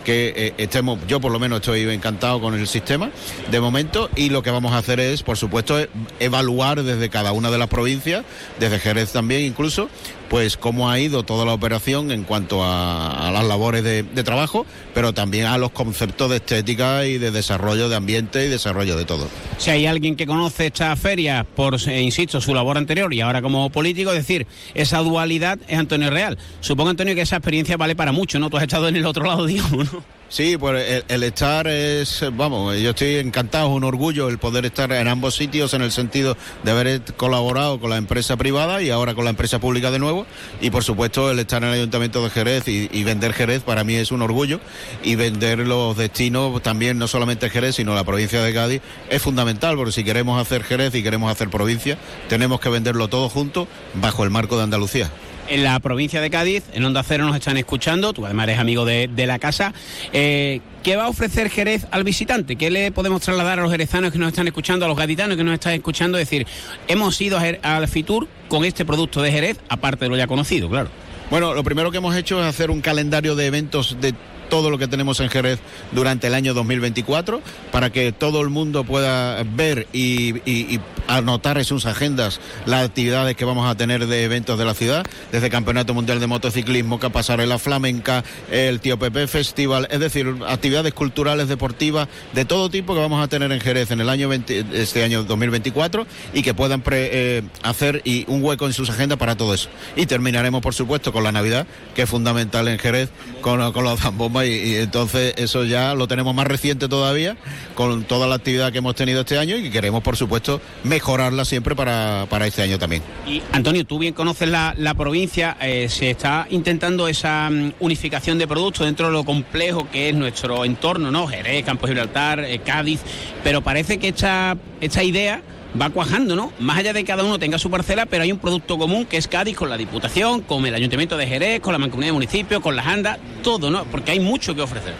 [0.09, 3.11] que eh, estemos, yo por lo menos estoy encantado con el sistema
[3.51, 5.79] de momento y lo que vamos a hacer es, por supuesto,
[6.19, 8.25] evaluar desde cada una de las provincias,
[8.59, 9.91] desde Jerez también incluso,
[10.29, 14.67] pues cómo ha ido toda la operación en cuanto a, a las labores de, trabajo,
[14.95, 19.05] pero también a los conceptos de estética y de desarrollo de ambiente y desarrollo de
[19.05, 19.29] todo.
[19.57, 23.41] Si hay alguien que conoce esta feria por, eh, insisto, su labor anterior y ahora
[23.41, 26.37] como político, es decir, esa dualidad es Antonio Real.
[26.61, 28.51] Supongo, Antonio, que esa experiencia vale para mucho, ¿no?
[28.51, 30.18] Tú has estado en el otro lado, digamos, ¿no?
[30.31, 34.67] Sí, pues el, el estar es, vamos, yo estoy encantado, es un orgullo el poder
[34.67, 38.91] estar en ambos sitios en el sentido de haber colaborado con la empresa privada y
[38.91, 40.27] ahora con la empresa pública de nuevo.
[40.61, 43.85] Y por supuesto el estar en el Ayuntamiento de Jerez y, y vender Jerez para
[43.85, 44.61] mí es un orgullo.
[45.03, 49.77] Y vender los destinos también, no solamente Jerez, sino la provincia de Cádiz, es fundamental,
[49.77, 51.97] porque si queremos hacer Jerez y queremos hacer provincia,
[52.29, 55.11] tenemos que venderlo todo junto bajo el marco de Andalucía.
[55.51, 58.85] En la provincia de Cádiz, en Onda Cero nos están escuchando, tú además eres amigo
[58.85, 59.73] de, la casa.
[60.13, 62.57] Eh, ¿Qué va a ofrecer Jerez al visitante?
[62.57, 65.45] ¿Qué le podemos trasladar a los jerezanos que nos están escuchando, a los gaditanos que
[65.45, 66.19] nos están escuchando?
[66.19, 66.47] Es decir,
[66.87, 70.91] hemos ido al Fitur con este producto de Jerez, aparte de lo ya conocido, claro.
[71.31, 74.15] Bueno, lo primero que hemos hecho es hacer un calendario de eventos de
[74.49, 75.61] todo lo que tenemos en Jerez
[75.93, 77.41] durante el año 2024
[77.73, 83.47] para que todo el mundo pueda ver y, anotar en sus agendas las actividades que
[83.47, 88.25] vamos a tener de eventos de la ciudad, desde Campeonato Mundial de Motociclismo, Pasarela Flamenca,
[88.51, 93.29] el Tío Pepe Festival, es decir, actividades culturales, deportivas, de todo tipo que vamos a
[93.29, 98.03] tener en Jerez en el año 20 este año 2024 y que puedan eh, hacer
[98.27, 99.69] un hueco en sus agendas para todo eso.
[99.97, 104.01] Y terminaremos, por supuesto, con la Navidad, que es fundamental en Jerez, con, con los
[104.01, 107.37] zambombas y, entonces eso ya lo tenemos más reciente todavía,
[107.75, 111.45] con toda la actividad que hemos tenido este año y que queremos, por supuesto, mejorarla
[111.45, 113.03] siempre para, para este año también.
[113.27, 118.39] Y Antonio, tú bien conoces la, la provincia, eh, se está intentando esa mm, unificación
[118.39, 121.27] de productos dentro de lo complejo que es nuestro entorno, ¿no?
[121.27, 123.01] Jerez, Campo Gibraltar, eh, Cádiz,
[123.45, 125.43] pero parece que esta, esta idea
[125.81, 126.53] va cuajando, ¿no?
[126.59, 129.17] Más allá de que cada uno tenga su parcela, pero hay un producto común que
[129.17, 132.63] es Cádiz con la Diputación, con el Ayuntamiento de Jerez, con la Mancomunidad de Municipios,
[132.63, 133.85] con las andas, todo, ¿no?
[133.85, 134.95] Porque hay mucho que ofrecer.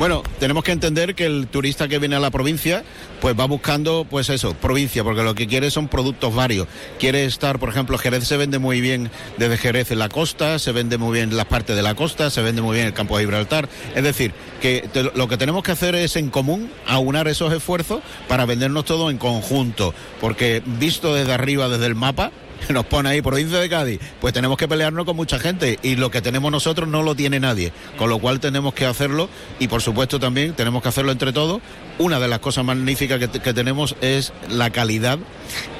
[0.00, 2.84] Bueno, tenemos que entender que el turista que viene a la provincia,
[3.20, 6.68] pues va buscando, pues eso, provincia, porque lo que quiere son productos varios.
[6.98, 10.72] Quiere estar, por ejemplo, Jerez se vende muy bien desde Jerez en la costa, se
[10.72, 13.24] vende muy bien las partes de la costa, se vende muy bien el campo de
[13.24, 13.68] Gibraltar.
[13.94, 14.32] Es decir,
[14.62, 19.10] que lo que tenemos que hacer es en común aunar esos esfuerzos para vendernos todo
[19.10, 22.32] en conjunto, porque visto desde arriba, desde el mapa,
[22.68, 26.10] nos pone ahí provincia de Cádiz, pues tenemos que pelearnos con mucha gente y lo
[26.10, 29.82] que tenemos nosotros no lo tiene nadie, con lo cual tenemos que hacerlo y por
[29.82, 31.60] supuesto también tenemos que hacerlo entre todos.
[31.98, 35.18] Una de las cosas magníficas que, que tenemos es la calidad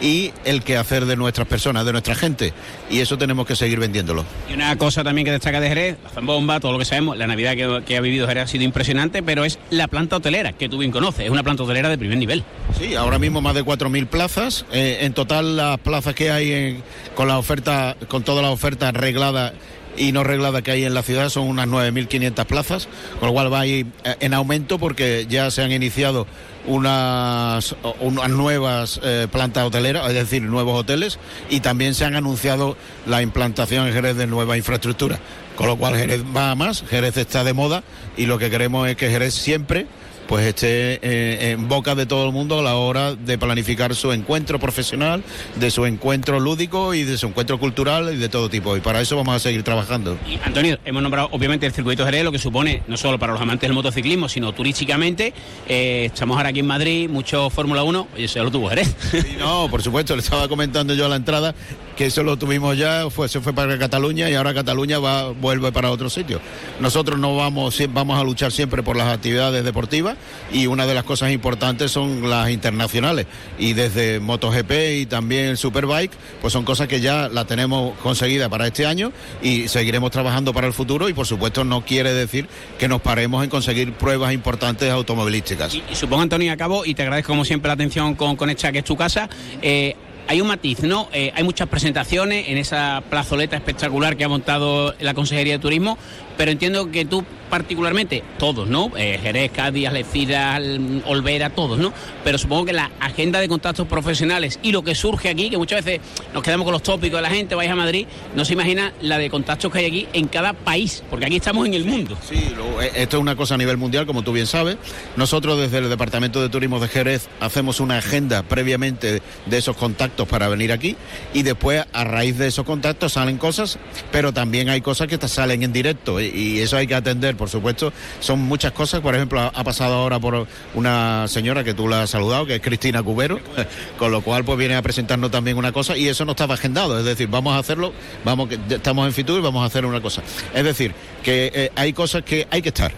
[0.02, 2.52] y el que hacer de nuestras personas, de nuestra gente
[2.90, 4.24] y eso tenemos que seguir vendiéndolo.
[4.50, 7.26] Y una cosa también que destaca de Jerez, la zambomba, todo lo que sabemos, la
[7.26, 10.68] Navidad que, que ha vivido Jerez ha sido impresionante, pero es la planta hotelera, que
[10.68, 12.44] tú bien conoces, es una planta hotelera de primer nivel.
[12.78, 14.64] Sí, ahora mismo más de 4.000 plazas.
[14.72, 16.69] Eh, en total las plazas que hay en-
[17.14, 19.52] con la oferta, con toda la oferta reglada
[19.96, 23.52] y no reglada que hay en la ciudad son unas 9.500 plazas, con lo cual
[23.52, 26.26] va a ir eh, en aumento porque ya se han iniciado
[26.66, 32.76] unas, unas nuevas eh, plantas hoteleras, es decir, nuevos hoteles, y también se han anunciado
[33.06, 35.18] la implantación en Jerez de nueva infraestructura.
[35.56, 37.82] Con lo cual Jerez va a más, Jerez está de moda
[38.16, 39.86] y lo que queremos es que Jerez siempre
[40.30, 44.12] pues esté eh, en boca de todo el mundo a la hora de planificar su
[44.12, 45.24] encuentro profesional,
[45.56, 48.76] de su encuentro lúdico y de su encuentro cultural y de todo tipo.
[48.76, 50.16] Y para eso vamos a seguir trabajando.
[50.28, 53.42] Y Antonio, hemos nombrado obviamente el circuito Jerez, lo que supone no solo para los
[53.42, 55.34] amantes del motociclismo, sino turísticamente.
[55.68, 58.94] Eh, estamos ahora aquí en Madrid, mucho Fórmula 1, oye, eso ya lo tuvo Jerez.
[59.34, 61.56] Y no, por supuesto, le estaba comentando yo a la entrada
[62.00, 65.70] que eso lo tuvimos ya, fue, se fue para Cataluña y ahora Cataluña va, vuelve
[65.70, 66.40] para otro sitio.
[66.80, 70.16] Nosotros no vamos, vamos a luchar siempre por las actividades deportivas
[70.50, 73.26] y una de las cosas importantes son las internacionales.
[73.58, 78.48] Y desde MotoGP y también el Superbike, pues son cosas que ya la tenemos conseguida
[78.48, 82.48] para este año y seguiremos trabajando para el futuro y por supuesto no quiere decir
[82.78, 85.74] que nos paremos en conseguir pruebas importantes automovilísticas.
[85.74, 88.78] Y supongo, Antonio, acabo, y te agradezco como siempre la atención con, con esta que
[88.78, 89.28] es tu casa.
[89.60, 89.96] eh,
[90.30, 91.08] hay un matiz, ¿no?
[91.12, 95.98] Eh, hay muchas presentaciones en esa plazoleta espectacular que ha montado la Consejería de Turismo,
[96.40, 98.90] pero entiendo que tú particularmente, todos, ¿no?
[98.96, 101.92] Eh, Jerez, Cádiz, Algeciras, Al- Olvera, todos, ¿no?
[102.24, 105.84] Pero supongo que la agenda de contactos profesionales y lo que surge aquí, que muchas
[105.84, 106.00] veces
[106.32, 109.18] nos quedamos con los tópicos de la gente, vais a Madrid, no se imagina la
[109.18, 112.16] de contactos que hay aquí en cada país, porque aquí estamos en el mundo.
[112.26, 112.36] Sí,
[112.80, 114.76] eh, esto es una cosa a nivel mundial, como tú bien sabes.
[115.16, 120.26] Nosotros desde el Departamento de Turismo de Jerez hacemos una agenda previamente de esos contactos
[120.26, 120.96] para venir aquí
[121.34, 123.78] y después a raíz de esos contactos salen cosas,
[124.12, 127.92] pero también hay cosas que salen en directo y, eso hay que atender, por supuesto.
[128.20, 132.10] Son muchas cosas, por ejemplo, ha, pasado ahora por una señora que tú la has
[132.10, 133.40] saludado, que es Cristina Cubero,
[133.98, 136.98] con lo cual pues viene a presentarnos también una cosa y eso no estaba agendado,
[136.98, 137.92] es decir, vamos a hacerlo,
[138.24, 140.22] vamos estamos en Fitur y vamos a hacer una cosa.
[140.54, 142.92] Es decir, que eh, hay cosas que hay que estar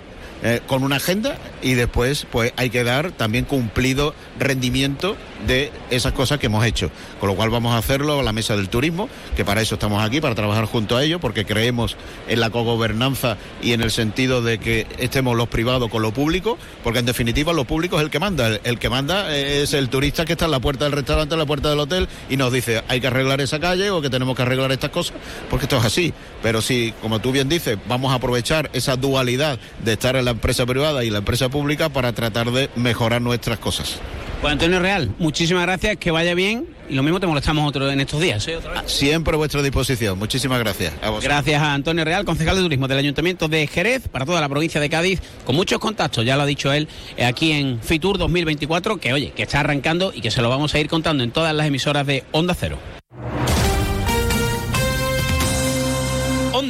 [0.44, 5.16] eh, con una agenda y después pues hay que dar también cumplido rendimiento
[5.46, 6.90] de esas cosas que hemos hecho.
[7.20, 10.02] Con lo cual vamos a hacerlo a la mesa del turismo, que para eso estamos
[10.02, 11.96] aquí, para trabajar junto a ellos, porque creemos
[12.28, 16.58] en la cogobernanza y en el sentido de que estemos los privados con lo público,
[16.82, 18.46] porque en definitiva lo público es el que manda.
[18.46, 21.38] El, el que manda es el turista que está en la puerta del restaurante, en
[21.38, 24.36] la puerta del hotel y nos dice hay que arreglar esa calle o que tenemos
[24.36, 25.14] que arreglar estas cosas,
[25.50, 26.12] porque esto es así.
[26.42, 30.32] Pero si, como tú bien dices, vamos a aprovechar esa dualidad de estar en la
[30.32, 34.00] empresa privada y la empresa pública para tratar de mejorar nuestras cosas.
[34.42, 38.00] Pues Antonio Real, muchísimas gracias, que vaya bien y lo mismo te molestamos otro en
[38.00, 38.46] estos días.
[38.48, 38.56] ¿eh?
[38.56, 38.90] Otra vez.
[38.90, 40.18] Siempre a vuestra disposición.
[40.18, 40.94] Muchísimas gracias.
[41.00, 41.22] A vosotros.
[41.22, 44.80] Gracias a Antonio Real, concejal de turismo del Ayuntamiento de Jerez, para toda la provincia
[44.80, 48.96] de Cádiz, con muchos contactos, ya lo ha dicho él, eh, aquí en Fitur 2024,
[48.96, 51.54] que oye, que está arrancando y que se lo vamos a ir contando en todas
[51.54, 52.78] las emisoras de Onda Cero.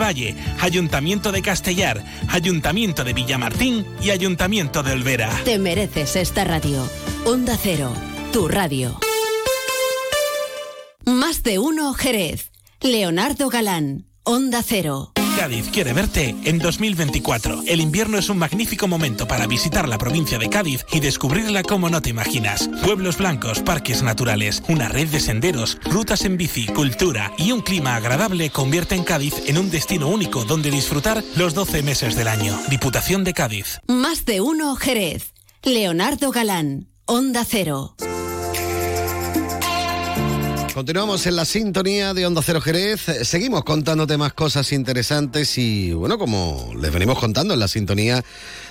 [0.00, 5.30] Valle, Ayuntamiento de Castellar, Ayuntamiento de Villamartín y Ayuntamiento de Olvera.
[5.44, 6.88] Te mereces esta radio.
[7.24, 7.92] Onda Cero,
[8.32, 8.98] tu radio.
[11.04, 12.50] Más de uno Jerez.
[12.80, 15.11] Leonardo Galán, Onda Cero.
[15.42, 17.64] Cádiz quiere verte en 2024.
[17.66, 21.90] El invierno es un magnífico momento para visitar la provincia de Cádiz y descubrirla como
[21.90, 22.70] no te imaginas.
[22.84, 27.96] Pueblos blancos, parques naturales, una red de senderos, rutas en bici, cultura y un clima
[27.96, 32.56] agradable convierten Cádiz en un destino único donde disfrutar los 12 meses del año.
[32.70, 33.80] Diputación de Cádiz.
[33.88, 35.34] Más de uno Jerez.
[35.64, 37.96] Leonardo Galán, Onda Cero.
[40.74, 43.06] Continuamos en la sintonía de Onda Cero Jerez.
[43.10, 48.24] Eh, Seguimos contándote más cosas interesantes y, bueno, como les venimos contando en la sintonía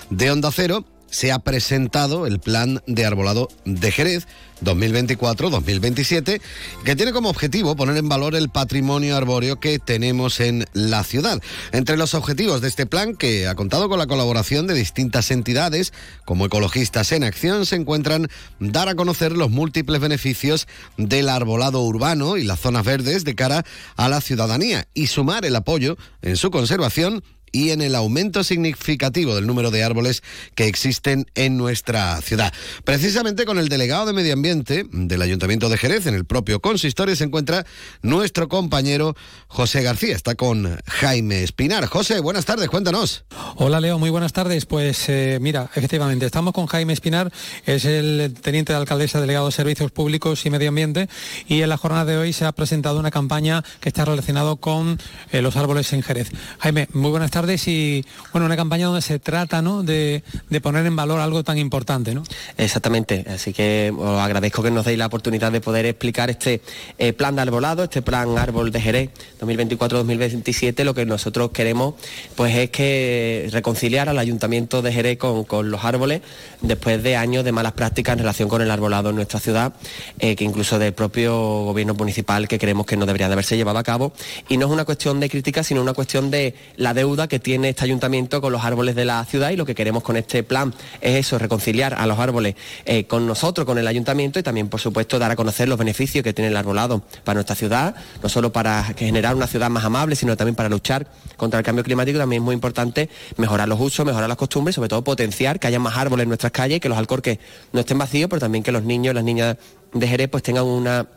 [0.09, 4.27] de Onda Cero, se ha presentado el plan de arbolado de Jerez
[4.63, 6.41] 2024-2027,
[6.83, 11.41] que tiene como objetivo poner en valor el patrimonio arbóreo que tenemos en la ciudad.
[11.71, 15.93] Entre los objetivos de este plan, que ha contado con la colaboración de distintas entidades,
[16.25, 18.27] como Ecologistas en Acción, se encuentran
[18.59, 23.65] dar a conocer los múltiples beneficios del arbolado urbano y las zonas verdes de cara
[23.95, 29.35] a la ciudadanía y sumar el apoyo en su conservación y en el aumento significativo
[29.35, 30.23] del número de árboles
[30.55, 32.53] que existen en nuestra ciudad.
[32.83, 37.15] Precisamente con el delegado de Medio Ambiente del Ayuntamiento de Jerez, en el propio consistorio,
[37.15, 37.65] se encuentra
[38.01, 39.15] nuestro compañero
[39.47, 40.15] José García.
[40.15, 41.85] Está con Jaime Espinar.
[41.87, 43.25] José, buenas tardes, cuéntanos.
[43.55, 44.65] Hola Leo, muy buenas tardes.
[44.65, 47.31] Pues eh, mira, efectivamente, estamos con Jaime Espinar,
[47.65, 51.09] es el teniente de alcaldesa delegado de Servicios Públicos y Medio Ambiente,
[51.47, 54.99] y en la jornada de hoy se ha presentado una campaña que está relacionada con
[55.31, 56.29] eh, los árboles en Jerez.
[56.59, 59.83] Jaime, muy buenas tardes y bueno, una campaña donde se trata ¿no?
[59.83, 62.23] de, de poner en valor algo tan importante, ¿no?
[62.57, 66.61] Exactamente, así que os agradezco que nos deis la oportunidad de poder explicar este
[66.97, 69.09] eh, plan de arbolado, este plan árbol de Jerez
[69.41, 70.83] 2024-2027.
[70.83, 71.95] Lo que nosotros queremos
[72.35, 76.21] pues es que reconciliar al Ayuntamiento de Jerez con, con los árboles
[76.61, 79.73] después de años de malas prácticas en relación con el arbolado en nuestra ciudad,
[80.19, 83.79] eh, que incluso del propio gobierno municipal que creemos que no debería de haberse llevado
[83.79, 84.13] a cabo.
[84.49, 87.69] Y no es una cuestión de crítica, sino una cuestión de la deuda que tiene
[87.69, 90.73] este ayuntamiento con los árboles de la ciudad y lo que queremos con este plan
[90.99, 94.81] es eso, reconciliar a los árboles eh, con nosotros, con el ayuntamiento y también, por
[94.81, 98.51] supuesto, dar a conocer los beneficios que tiene el arbolado para nuestra ciudad, no solo
[98.51, 102.19] para generar una ciudad más amable, sino también para luchar contra el cambio climático.
[102.19, 105.79] También es muy importante mejorar los usos, mejorar las costumbres, sobre todo potenciar que haya
[105.79, 107.39] más árboles en nuestras calles, que los alcorques
[107.71, 109.55] no estén vacíos, pero también que los niños y las niñas
[109.93, 111.07] de Jerez pues tengan una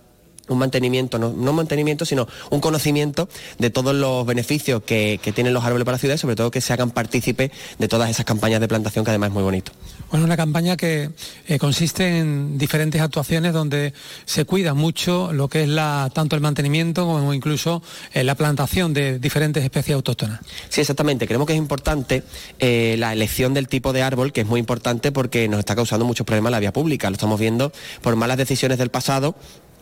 [0.49, 3.29] un mantenimiento, no, no mantenimiento, sino un conocimiento
[3.59, 6.51] de todos los beneficios que, que tienen los árboles para la ciudad y sobre todo
[6.51, 9.73] que se hagan partícipes de todas esas campañas de plantación que además es muy bonito.
[10.11, 11.11] Bueno, una campaña que
[11.49, 13.93] eh, consiste en diferentes actuaciones donde
[14.27, 18.95] se cuida mucho lo que es la, tanto el mantenimiento como incluso eh, la plantación
[18.95, 20.41] de diferentes especies autóctonas.
[20.69, 21.27] Sí, exactamente.
[21.27, 22.23] Creemos que es importante
[22.59, 26.05] eh, la elección del tipo de árbol, que es muy importante porque nos está causando
[26.05, 27.11] muchos problemas en la vía pública.
[27.11, 27.73] Lo estamos viendo
[28.03, 29.35] por malas decisiones del pasado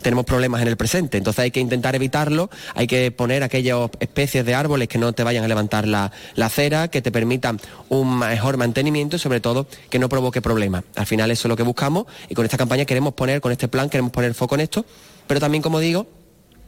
[0.02, 1.18] tenemos problemas en el presente.
[1.18, 5.24] Entonces hay que intentar evitarlo, hay que poner aquellas especies de árboles que no te
[5.24, 9.66] vayan a levantar la, la acera, que te permitan un mejor mantenimiento y sobre todo
[9.90, 10.84] que no provoque problemas.
[10.96, 13.68] Al final eso es lo que buscamos y con esta campaña queremos poner, con este
[13.68, 14.84] plan queremos poner foco en esto,
[15.26, 16.06] pero también como digo,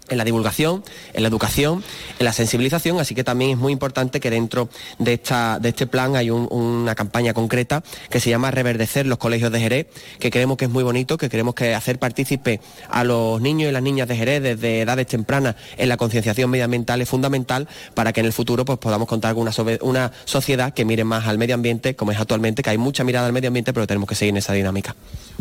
[0.09, 1.83] en la divulgación, en la educación,
[2.19, 5.87] en la sensibilización, así que también es muy importante que dentro de, esta, de este
[5.87, 9.87] plan hay un- una campaña concreta que se llama Reverdecer los colegios de Jerez,
[10.19, 13.73] que creemos que es muy bonito, que queremos que hacer partícipe a los niños y
[13.73, 18.21] las niñas de Jerez desde edades tempranas en la concienciación medioambiental es fundamental para que
[18.21, 19.49] en el futuro pues, podamos contar con
[19.83, 23.27] una sociedad que mire más al medio ambiente, como es actualmente, que hay mucha mirada
[23.27, 24.95] al medio ambiente, pero tenemos que seguir en esa dinámica.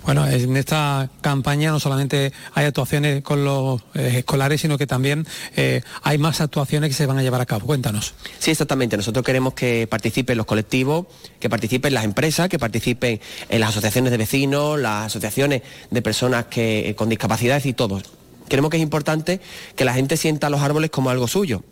[0.05, 5.26] Bueno, en esta campaña no solamente hay actuaciones con los eh, escolares, sino que también
[5.56, 7.66] eh, hay más actuaciones que se van a llevar a cabo.
[7.66, 8.14] Cuéntanos.
[8.39, 8.97] Sí, exactamente.
[8.97, 11.06] Nosotros queremos que participen los colectivos,
[11.39, 16.45] que participen las empresas, que participen en las asociaciones de vecinos, las asociaciones de personas
[16.45, 18.04] que, eh, con discapacidades y todos.
[18.47, 19.39] Creemos que es importante
[19.76, 21.64] que la gente sienta los árboles como algo suyo.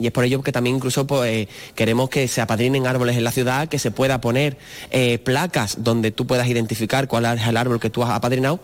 [0.00, 3.24] Y es por ello que también incluso pues, eh, queremos que se apadrinen árboles en
[3.24, 4.56] la ciudad, que se pueda poner
[4.90, 8.60] eh, placas donde tú puedas identificar cuál es el árbol que tú has apadrinado.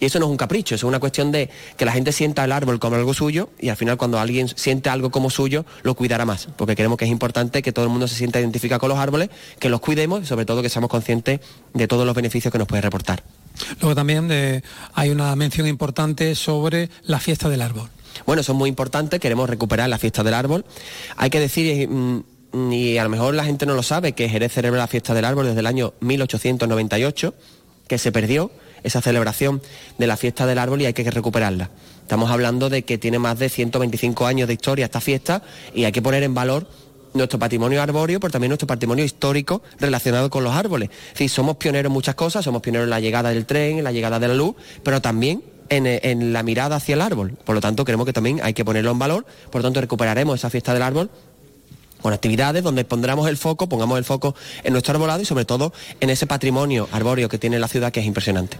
[0.00, 2.44] Y eso no es un capricho, eso es una cuestión de que la gente sienta
[2.44, 5.94] el árbol como algo suyo y al final cuando alguien siente algo como suyo, lo
[5.94, 6.48] cuidará más.
[6.56, 9.30] Porque creemos que es importante que todo el mundo se sienta identificado con los árboles,
[9.58, 11.40] que los cuidemos y sobre todo que seamos conscientes
[11.72, 13.22] de todos los beneficios que nos puede reportar.
[13.80, 14.62] Luego también eh,
[14.94, 17.88] hay una mención importante sobre la fiesta del árbol.
[18.26, 20.64] Bueno, eso es muy importante, queremos recuperar la fiesta del árbol.
[21.16, 24.52] Hay que decir, mm, y a lo mejor la gente no lo sabe, que Jerez
[24.52, 27.34] celebra la fiesta del árbol desde el año 1898,
[27.88, 28.50] que se perdió
[28.84, 29.60] esa celebración
[29.98, 31.70] de la fiesta del árbol y hay que recuperarla.
[32.02, 35.42] Estamos hablando de que tiene más de 125 años de historia esta fiesta
[35.74, 36.68] y hay que poner en valor
[37.14, 40.90] nuestro patrimonio arbóreo, pero también nuestro patrimonio histórico relacionado con los árboles.
[41.18, 43.92] Es somos pioneros en muchas cosas, somos pioneros en la llegada del tren, en la
[43.92, 47.32] llegada de la luz, pero también en, en la mirada hacia el árbol.
[47.44, 50.38] Por lo tanto, creemos que también hay que ponerlo en valor, por lo tanto, recuperaremos
[50.38, 51.10] esa fiesta del árbol
[52.04, 55.72] con actividades donde pondremos el foco, pongamos el foco en nuestro arbolado y sobre todo
[56.00, 58.58] en ese patrimonio arbóreo que tiene la ciudad que es impresionante.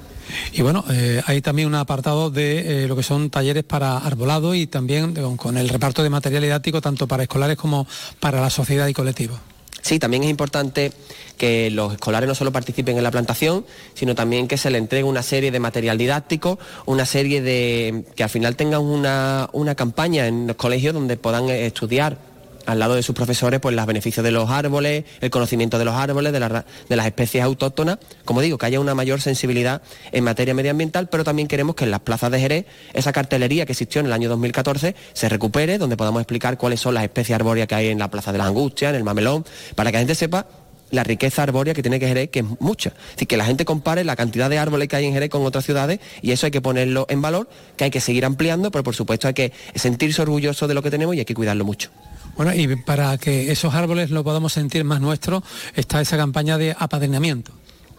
[0.54, 4.54] Y bueno, eh, hay también un apartado de eh, lo que son talleres para arbolado
[4.54, 7.86] y también con, con el reparto de material didáctico tanto para escolares como
[8.18, 9.38] para la sociedad y colectivos.
[9.82, 10.94] Sí, también es importante
[11.36, 15.04] que los escolares no solo participen en la plantación, sino también que se le entregue
[15.04, 18.06] una serie de material didáctico, una serie de.
[18.16, 22.32] que al final tengan una, una campaña en los colegios donde puedan eh, estudiar
[22.66, 25.94] al lado de sus profesores pues los beneficios de los árboles, el conocimiento de los
[25.94, 31.08] árboles, de, las especies autóctonas, como digo, que haya una mayor sensibilidad en materia medioambiental,
[31.08, 34.12] pero también queremos que en las plazas de Jerez esa cartelería que existió en el
[34.12, 37.98] año 2014 se recupere, donde podamos explicar cuáles son las especies arbóreas que hay en
[37.98, 39.44] la Plaza de la Angustia, en el Mamelón,
[39.74, 40.46] para que la gente sepa
[40.90, 42.90] la riqueza arbórea que tiene que Jerez, que es mucha.
[42.90, 45.44] Es decir, que la gente compare la cantidad de árboles que hay en Jerez con
[45.44, 48.84] otras ciudades y eso hay que ponerlo en valor, que hay que seguir ampliando, pero
[48.84, 51.90] por supuesto hay que sentirse orgulloso de lo que tenemos y hay que cuidarlo mucho.
[52.36, 55.42] Bueno, y para que esos árboles lo podamos sentir más nuestro,
[55.74, 57.52] está esa campaña de apadrinamiento.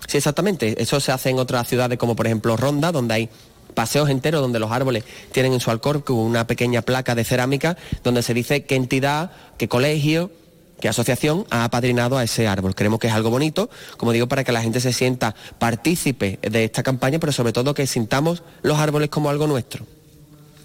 [0.08, 0.82] Sí, exactamente.
[0.82, 3.30] Eso se hace en otras ciudades como por ejemplo Ronda, donde hay
[3.74, 8.24] paseos enteros donde los árboles tienen en su alcorque una pequeña placa de cerámica donde
[8.24, 10.32] se dice qué entidad, qué colegio,
[10.80, 12.76] qué asociación ha apadrinado a ese árbol.
[12.76, 16.64] Creemos que es algo bonito, como digo, para que la gente se sienta partícipe de
[16.64, 19.86] esta campaña, pero sobre todo que sintamos los árboles como algo nuestro.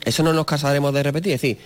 [0.05, 1.59] Eso no nos cansaremos de repetir, es decir,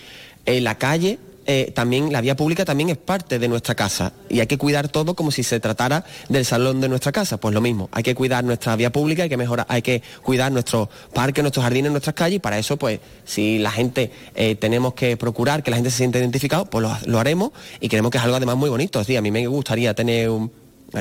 [0.45, 4.39] en la calle eh, también la vía pública también es parte de nuestra casa y
[4.39, 7.37] hay que cuidar todo como si se tratara del salón de nuestra casa.
[7.37, 10.51] Pues lo mismo, hay que cuidar nuestra vía pública, hay que mejorar, hay que cuidar
[10.51, 14.93] nuestros parques, nuestros jardines, nuestras calles y para eso, pues, si la gente eh, tenemos
[14.93, 18.17] que procurar que la gente se sienta identificado, pues lo, lo haremos y creemos que
[18.17, 18.99] es algo además muy bonito.
[18.99, 20.51] Decir, a mí me gustaría tener un,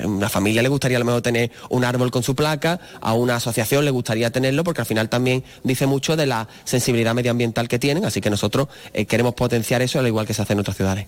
[0.05, 3.36] una familia le gustaría a lo mejor tener un árbol con su placa, a una
[3.36, 7.78] asociación le gustaría tenerlo, porque al final también dice mucho de la sensibilidad medioambiental que
[7.78, 10.76] tienen, así que nosotros eh, queremos potenciar eso al igual que se hace en otras
[10.76, 11.07] ciudades.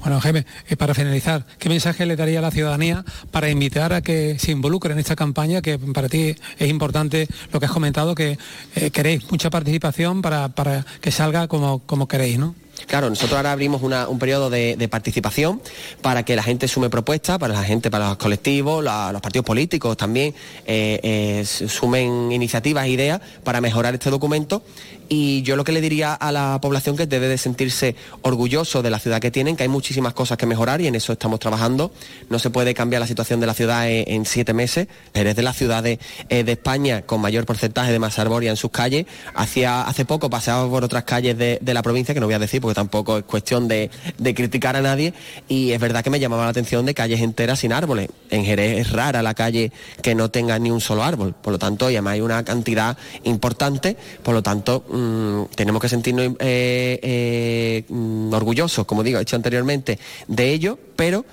[0.00, 4.02] Bueno, Jaime, eh, para finalizar, ¿qué mensaje le daría a la ciudadanía para invitar a
[4.02, 8.14] que se involucre en esta campaña que para ti es importante lo que has comentado,
[8.14, 8.38] que
[8.76, 12.54] eh, queréis mucha participación para, para que salga como, como queréis, ¿no?
[12.86, 15.60] Claro, nosotros ahora abrimos un periodo de, participación
[16.02, 19.96] para que la gente sume propuestas, para la gente, para los colectivos, los partidos políticos
[19.96, 20.34] también
[20.66, 24.62] eh, eh, sumen iniciativas e ideas para mejorar este documento
[25.08, 28.90] y yo lo que le diría a la población que debe de sentirse orgulloso de
[28.90, 31.92] la ciudad que tienen, que hay muchísimas cosas que mejorar y en eso estamos trabajando.
[32.30, 34.88] No se puede cambiar la situación de la ciudad en, siete meses.
[35.14, 35.98] Eres de las ciudades
[36.28, 39.06] eh, de España con mayor porcentaje de masa arbórea en sus calles.
[39.34, 42.60] Hacía, hace poco paseaba por otras calles de, la provincia, que no voy a decir
[42.60, 45.12] porque tampoco es cuestión de, de criticar a nadie,
[45.46, 48.08] y es verdad que me llamaba la atención de calles enteras sin árboles.
[48.30, 51.34] En Jerez es rara la calle que no tenga ni un solo árbol.
[51.34, 55.88] Por lo tanto, y además hay una cantidad importante, por lo tanto, Mm, tenemos que
[55.88, 61.26] sentirnos eh, eh, mm, orgullosos, como digo, he dicho anteriormente, de ello, pero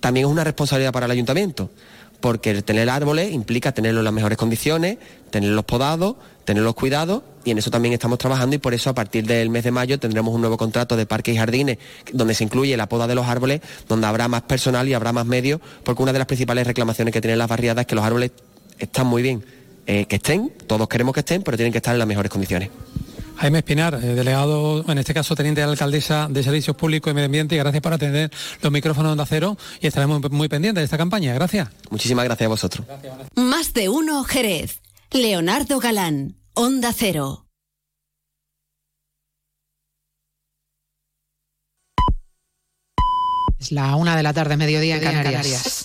[0.00, 1.70] también es una responsabilidad para el ayuntamiento,
[2.20, 4.98] porque tener árboles implica tenerlos en las mejores condiciones,
[5.30, 9.26] tenerlos podados, tenerlos cuidados, y en eso también estamos trabajando y por eso a partir
[9.26, 11.78] del mes de mayo tendremos un nuevo contrato de parques y jardines
[12.12, 15.24] donde se incluye la poda de los árboles, donde habrá más personal y habrá más
[15.24, 18.32] medios, porque una de las principales reclamaciones que tienen las barriadas es que los árboles
[18.78, 19.42] están muy bien,
[19.86, 22.70] eh, que estén, todos queremos que estén, pero tienen que estar en las mejores condiciones.
[23.36, 27.14] Jaime Espinar, eh, delegado, en este caso teniente de la alcaldesa de Servicios Públicos y
[27.14, 28.30] Medio Ambiente, y gracias por atender
[28.62, 31.34] los micrófonos de acero y estaremos muy pendientes de esta campaña.
[31.34, 31.68] Gracias.
[31.90, 32.86] Muchísimas gracias a vosotros.
[33.34, 34.80] Más de uno, Jerez.
[35.10, 37.46] Leonardo Galán, Onda Cero.
[43.58, 45.84] Es la una de la tarde, mediodía en Canarias.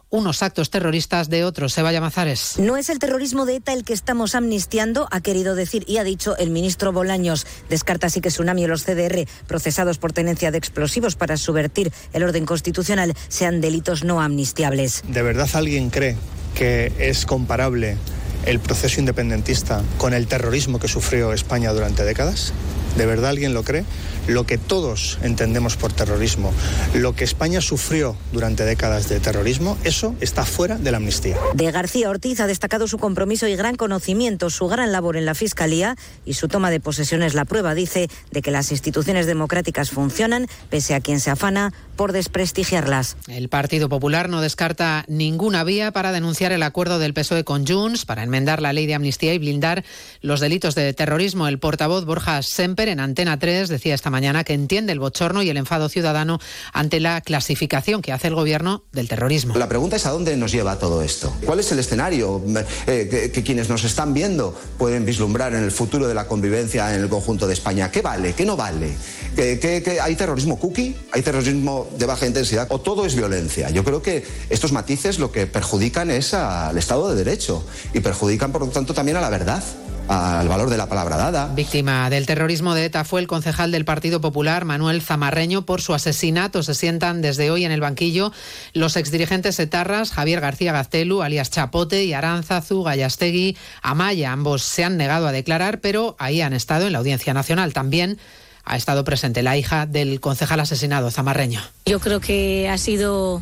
[0.11, 1.73] unos actos terroristas de otros.
[1.73, 2.59] Se vaya Mazares.
[2.59, 6.03] No es el terrorismo de ETA el que estamos amnistiando, ha querido decir y ha
[6.03, 7.47] dicho el ministro Bolaños.
[7.69, 12.23] Descarta así que Tsunami y los CDR, procesados por tenencia de explosivos para subvertir el
[12.23, 15.01] orden constitucional, sean delitos no amnistiables.
[15.07, 16.15] ¿De verdad alguien cree
[16.53, 17.97] que es comparable
[18.45, 22.53] el proceso independentista con el terrorismo que sufrió España durante décadas?
[22.95, 23.85] ¿De verdad alguien lo cree?
[24.27, 26.53] lo que todos entendemos por terrorismo,
[26.93, 31.37] lo que España sufrió durante décadas de terrorismo, eso está fuera de la amnistía.
[31.53, 35.35] De García Ortiz ha destacado su compromiso y gran conocimiento, su gran labor en la
[35.35, 39.89] Fiscalía y su toma de posesión es la prueba, dice, de que las instituciones democráticas
[39.89, 43.17] funcionan, pese a quien se afana por desprestigiarlas.
[43.27, 48.05] El Partido Popular no descarta ninguna vía para denunciar el acuerdo del PSOE con Junts,
[48.05, 49.83] para enmendar la ley de amnistía y blindar
[50.21, 51.47] los delitos de terrorismo.
[51.47, 55.49] El portavoz Borja Semper en Antena 3 decía esta mañana que entiende el bochorno y
[55.49, 56.39] el enfado ciudadano
[56.73, 59.55] ante la clasificación que hace el gobierno del terrorismo.
[59.55, 61.33] La pregunta es a dónde nos lleva todo esto.
[61.45, 62.41] ¿Cuál es el escenario
[62.87, 67.01] eh, que, quienes nos están viendo pueden vislumbrar en el futuro de la convivencia en
[67.01, 67.91] el conjunto de España?
[67.91, 68.33] ¿Qué vale?
[68.33, 68.95] ¿Qué no vale?
[69.35, 70.95] ¿Que, hay terrorismo cookie?
[71.11, 72.67] ¿Hay terrorismo de baja intensidad?
[72.69, 73.69] ¿O todo es violencia?
[73.69, 78.51] Yo creo que estos matices lo que perjudican es al Estado de Derecho y perjudican,
[78.51, 79.63] por lo tanto, también a la verdad
[80.07, 81.47] al valor de la palabra dada.
[81.53, 85.93] Víctima del terrorismo de ETA fue el concejal del Partido Popular, Manuel Zamarreño, por su
[85.93, 86.63] asesinato.
[86.63, 88.31] Se sientan desde hoy en el banquillo
[88.73, 94.31] los exdirigentes etarras, Javier García Gaztelu, alias Chapote, y Aranzazu, Gallastegui, Amaya.
[94.31, 97.73] Ambos se han negado a declarar, pero ahí han estado en la Audiencia Nacional.
[97.73, 98.17] También
[98.63, 101.61] ha estado presente la hija del concejal asesinado, Zamarreño.
[101.85, 103.41] Yo creo que ha sido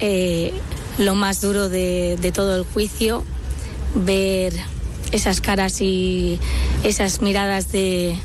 [0.00, 0.52] eh,
[0.98, 3.24] lo más duro de, de todo el juicio,
[3.94, 4.52] ver
[5.12, 6.38] esas caras y
[6.82, 8.16] esas miradas de,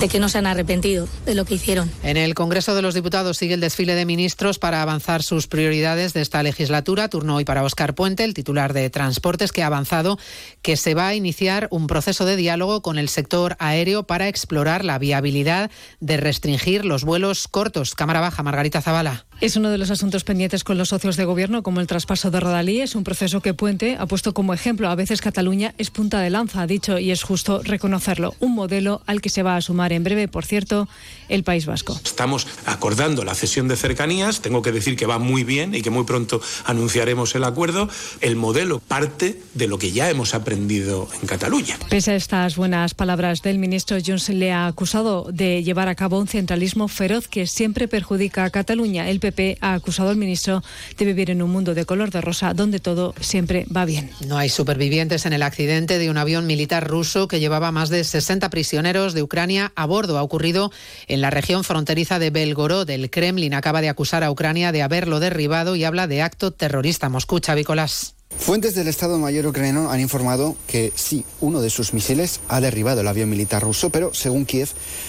[0.00, 1.90] de que no se han arrepentido de lo que hicieron.
[2.02, 6.14] En el Congreso de los Diputados sigue el desfile de ministros para avanzar sus prioridades
[6.14, 7.08] de esta legislatura.
[7.08, 10.18] Turno hoy para Óscar Puente, el titular de Transportes, que ha avanzado
[10.62, 14.84] que se va a iniciar un proceso de diálogo con el sector aéreo para explorar
[14.84, 15.70] la viabilidad
[16.00, 17.94] de restringir los vuelos cortos.
[17.94, 19.26] Cámara Baja, Margarita Zavala.
[19.40, 22.40] Es uno de los asuntos pendientes con los socios de gobierno, como el traspaso de
[22.40, 22.82] Rodalí.
[22.82, 24.90] Es un proceso que Puente ha puesto como ejemplo.
[24.90, 28.34] A veces Cataluña es punta de lanza, ha dicho, y es justo reconocerlo.
[28.40, 30.90] Un modelo al que se va a sumar en breve, por cierto,
[31.30, 31.98] el País Vasco.
[32.04, 34.42] Estamos acordando la cesión de cercanías.
[34.42, 37.88] Tengo que decir que va muy bien y que muy pronto anunciaremos el acuerdo.
[38.20, 41.78] El modelo parte de lo que ya hemos aprendido en Cataluña.
[41.88, 46.18] Pese a estas buenas palabras del ministro, Junts le ha acusado de llevar a cabo
[46.18, 49.08] un centralismo feroz que siempre perjudica a Cataluña.
[49.08, 49.29] El PP
[49.60, 50.62] ha acusado al ministro
[50.98, 54.10] de vivir en un mundo de color de rosa donde todo siempre va bien.
[54.26, 58.04] No hay supervivientes en el accidente de un avión militar ruso que llevaba más de
[58.04, 60.18] 60 prisioneros de Ucrania a bordo.
[60.18, 60.70] Ha ocurrido
[61.06, 62.88] en la región fronteriza de Belgorod.
[62.90, 67.08] El Kremlin acaba de acusar a Ucrania de haberlo derribado y habla de acto terrorista.
[67.08, 68.14] Moscú, Chavícolas.
[68.38, 73.00] Fuentes del Estado Mayor ucraniano han informado que sí, uno de sus misiles ha derribado
[73.00, 74.68] el avión militar ruso, pero según Kiev,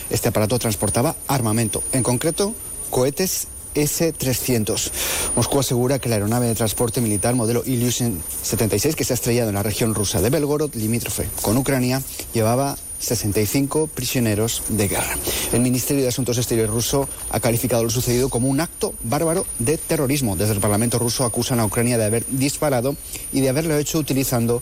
[0.09, 2.53] este aparato transportaba armamento, en concreto
[2.89, 4.91] cohetes S-300.
[5.35, 9.49] Moscú asegura que la aeronave de transporte militar modelo Ilyushin 76, que se ha estrellado
[9.49, 12.01] en la región rusa de Belgorod, limítrofe con Ucrania,
[12.33, 15.17] llevaba 65 prisioneros de guerra.
[15.51, 19.77] El Ministerio de Asuntos Exteriores ruso ha calificado lo sucedido como un acto bárbaro de
[19.77, 20.35] terrorismo.
[20.35, 22.95] Desde el Parlamento ruso acusan a Ucrania de haber disparado
[23.33, 24.61] y de haberlo hecho utilizando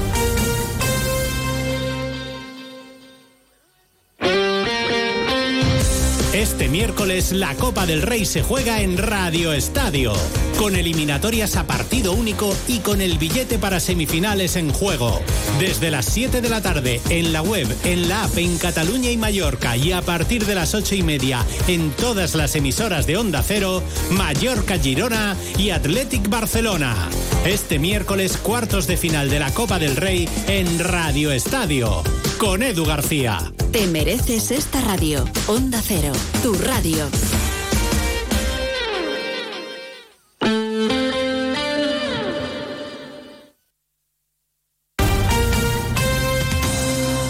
[6.71, 10.13] Miércoles la Copa del Rey se juega en Radio Estadio,
[10.57, 15.21] con eliminatorias a partido único y con el billete para semifinales en juego.
[15.59, 19.17] Desde las 7 de la tarde en la web, en la app en Cataluña y
[19.17, 23.43] Mallorca y a partir de las 8 y media en todas las emisoras de Onda
[23.45, 27.09] Cero, Mallorca Girona y Athletic Barcelona.
[27.45, 32.01] Este miércoles cuartos de final de la Copa del Rey en Radio Estadio,
[32.37, 33.51] con Edu García.
[33.71, 35.23] Te mereces esta radio.
[35.47, 36.11] Onda Cero,
[36.43, 37.09] tu radio.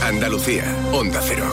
[0.03, 1.45] Andalucía, Onda Cero.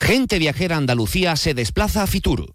[0.00, 2.54] Gente viajera Andalucía se desplaza a Fitur.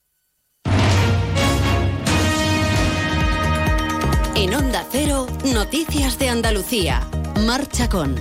[4.41, 7.07] En Onda Cero, Noticias de Andalucía.
[7.45, 8.15] Marcha con.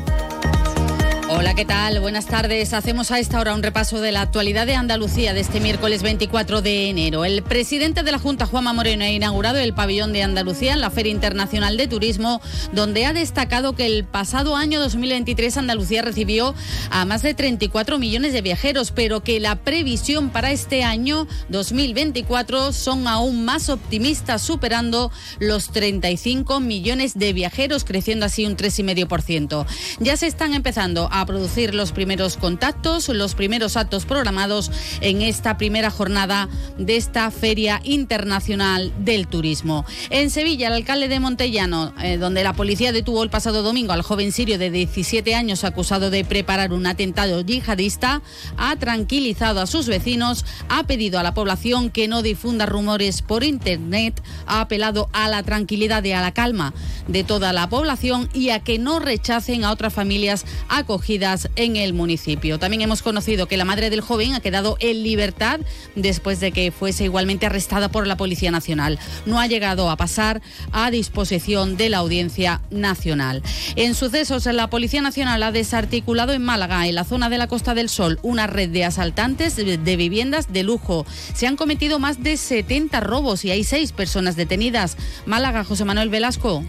[1.33, 2.01] Hola, ¿qué tal?
[2.01, 2.73] Buenas tardes.
[2.73, 6.61] Hacemos a esta hora un repaso de la actualidad de Andalucía de este miércoles 24
[6.61, 7.25] de enero.
[7.25, 10.91] El presidente de la Junta, Juanma Moreno, ha inaugurado el pabellón de Andalucía en la
[10.91, 12.41] Feria Internacional de Turismo,
[12.73, 16.53] donde ha destacado que el pasado año 2023 Andalucía recibió
[16.91, 22.73] a más de 34 millones de viajeros, pero que la previsión para este año 2024
[22.73, 29.65] son aún más optimistas, superando los 35 millones de viajeros, creciendo así un 3,5%.
[30.01, 35.23] Ya se están empezando a a producir los primeros contactos, los primeros actos programados en
[35.23, 36.49] esta primera jornada
[36.79, 39.85] de esta Feria Internacional del Turismo.
[40.09, 44.03] En Sevilla, el alcalde de Montellano, eh, donde la policía detuvo el pasado domingo al
[44.03, 48.23] joven sirio de 17 años acusado de preparar un atentado yihadista,
[48.57, 53.45] ha tranquilizado a sus vecinos, ha pedido a la población que no difunda rumores por
[53.45, 56.73] Internet, ha apelado a la tranquilidad y a la calma
[57.09, 61.10] de toda la población y a que no rechacen a otras familias acogidas
[61.57, 62.61] en el municipio.
[62.61, 65.59] También hemos conocido que la madre del joven ha quedado en libertad
[65.97, 68.97] después de que fuese igualmente arrestada por la Policía Nacional.
[69.27, 70.41] No ha llegado a pasar
[70.71, 73.43] a disposición de la Audiencia Nacional.
[73.75, 77.75] En sucesos, la Policía Nacional ha desarticulado en Málaga, en la zona de la Costa
[77.75, 81.07] del Sol, una red de asaltantes de viviendas de lujo.
[81.35, 84.97] Se han cometido más de 70 robos y hay seis personas detenidas.
[85.27, 86.65] Málaga, José Manuel Velasco.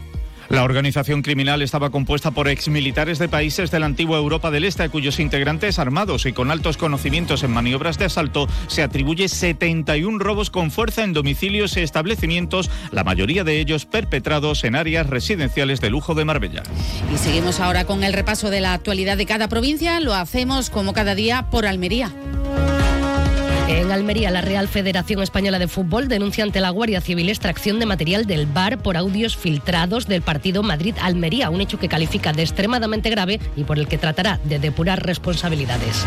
[0.51, 4.83] La organización criminal estaba compuesta por exmilitares de países de la antigua Europa del Este,
[4.83, 10.19] a cuyos integrantes armados y con altos conocimientos en maniobras de asalto se atribuye 71
[10.19, 15.79] robos con fuerza en domicilios y establecimientos, la mayoría de ellos perpetrados en áreas residenciales
[15.79, 16.63] de lujo de Marbella.
[17.13, 20.01] Y seguimos ahora con el repaso de la actualidad de cada provincia.
[20.01, 22.11] Lo hacemos como cada día por Almería.
[23.71, 27.85] En Almería, la Real Federación Española de Fútbol denuncia ante la Guardia Civil extracción de
[27.85, 33.09] material del bar por audios filtrados del partido Madrid-Almería, un hecho que califica de extremadamente
[33.09, 36.05] grave y por el que tratará de depurar responsabilidades.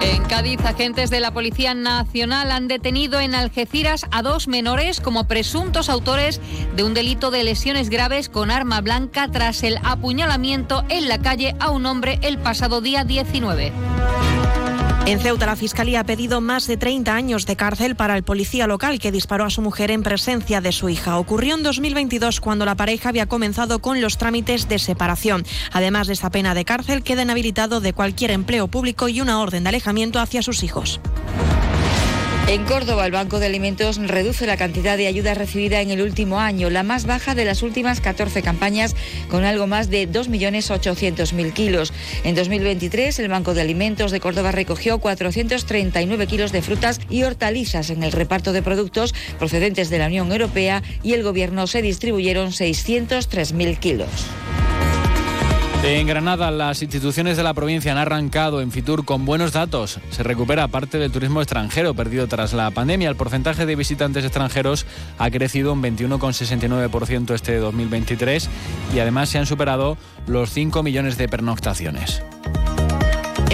[0.00, 5.28] En Cádiz, agentes de la Policía Nacional han detenido en Algeciras a dos menores como
[5.28, 6.40] presuntos autores
[6.74, 11.54] de un delito de lesiones graves con arma blanca tras el apuñalamiento en la calle
[11.60, 13.72] a un hombre el pasado día 19.
[15.06, 18.66] En Ceuta, la Fiscalía ha pedido más de 30 años de cárcel para el policía
[18.66, 21.18] local que disparó a su mujer en presencia de su hija.
[21.18, 25.44] Ocurrió en 2022 cuando la pareja había comenzado con los trámites de separación.
[25.72, 29.64] Además de esta pena de cárcel, queda inhabilitado de cualquier empleo público y una orden
[29.64, 31.00] de alejamiento hacia sus hijos.
[32.46, 36.40] En Córdoba, el Banco de Alimentos reduce la cantidad de ayuda recibida en el último
[36.40, 38.94] año, la más baja de las últimas 14 campañas,
[39.30, 41.94] con algo más de 2.800.000 kilos.
[42.22, 47.88] En 2023, el Banco de Alimentos de Córdoba recogió 439 kilos de frutas y hortalizas
[47.88, 52.50] en el reparto de productos procedentes de la Unión Europea y el Gobierno se distribuyeron
[52.50, 54.10] 603.000 kilos.
[55.86, 60.00] En Granada, las instituciones de la provincia han arrancado en Fitur con buenos datos.
[60.08, 63.10] Se recupera parte del turismo extranjero perdido tras la pandemia.
[63.10, 64.86] El porcentaje de visitantes extranjeros
[65.18, 68.48] ha crecido un 21,69% este 2023
[68.94, 72.22] y además se han superado los 5 millones de pernoctaciones.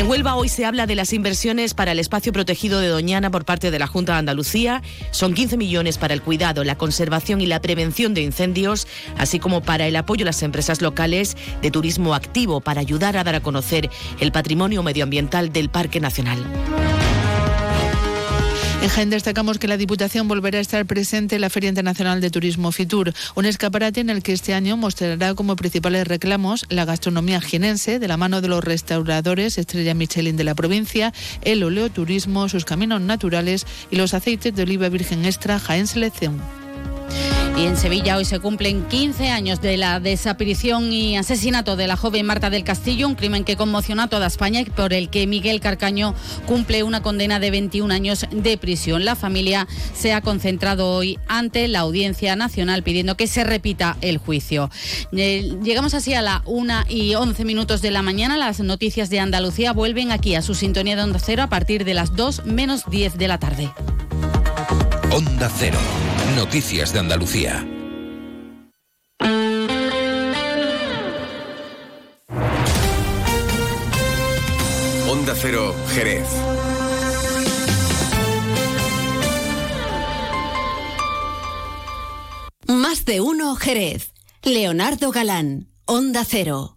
[0.01, 3.44] En Huelva hoy se habla de las inversiones para el espacio protegido de Doñana por
[3.44, 4.80] parte de la Junta de Andalucía.
[5.11, 8.86] Son 15 millones para el cuidado, la conservación y la prevención de incendios,
[9.18, 13.24] así como para el apoyo a las empresas locales de turismo activo para ayudar a
[13.24, 13.90] dar a conocer
[14.20, 16.46] el patrimonio medioambiental del Parque Nacional.
[18.83, 22.31] En Jaén destacamos que la Diputación volverá a estar presente en la Feria Internacional de
[22.31, 27.43] Turismo Fitur, un escaparate en el que este año mostrará como principales reclamos la gastronomía
[27.43, 31.12] jienense de la mano de los restauradores Estrella Michelin de la provincia,
[31.43, 36.41] el oleoturismo, sus caminos naturales y los aceites de oliva virgen extra Jaén Selección.
[37.61, 41.98] Y en Sevilla hoy se cumplen 15 años de la desaparición y asesinato de la
[41.98, 45.26] joven Marta del Castillo, un crimen que conmocionó a toda España y por el que
[45.26, 46.14] Miguel Carcaño
[46.46, 49.04] cumple una condena de 21 años de prisión.
[49.04, 54.16] La familia se ha concentrado hoy ante la Audiencia Nacional pidiendo que se repita el
[54.16, 54.70] juicio.
[55.12, 58.38] Eh, llegamos así a la 1 y 11 minutos de la mañana.
[58.38, 61.92] Las noticias de Andalucía vuelven aquí a su sintonía de Onda Cero a partir de
[61.92, 63.70] las 2 menos 10 de la tarde.
[65.12, 65.78] Onda Cero.
[66.36, 67.66] Noticias de Andalucía.
[75.08, 76.28] Onda Cero, Jerez.
[82.68, 84.12] Más de uno Jerez.
[84.44, 86.76] Leonardo Galán, Onda Cero.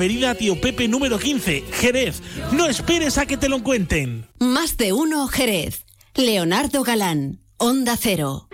[0.01, 2.23] Tío Pepe número 15, Jerez.
[2.53, 4.25] No esperes a que te lo cuenten.
[4.39, 5.85] Más de uno Jerez.
[6.15, 8.47] Leonardo Galán, Onda Cero.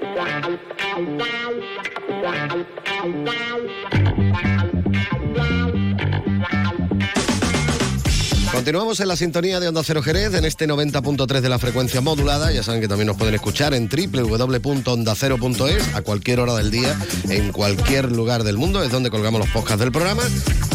[8.68, 12.52] Continuamos en la sintonía de Onda Cero Jerez en este 90.3 de la frecuencia modulada.
[12.52, 16.94] Ya saben que también nos pueden escuchar en www.ondacero.es a cualquier hora del día,
[17.30, 18.84] en cualquier lugar del mundo.
[18.84, 20.24] Es donde colgamos los podcasts del programa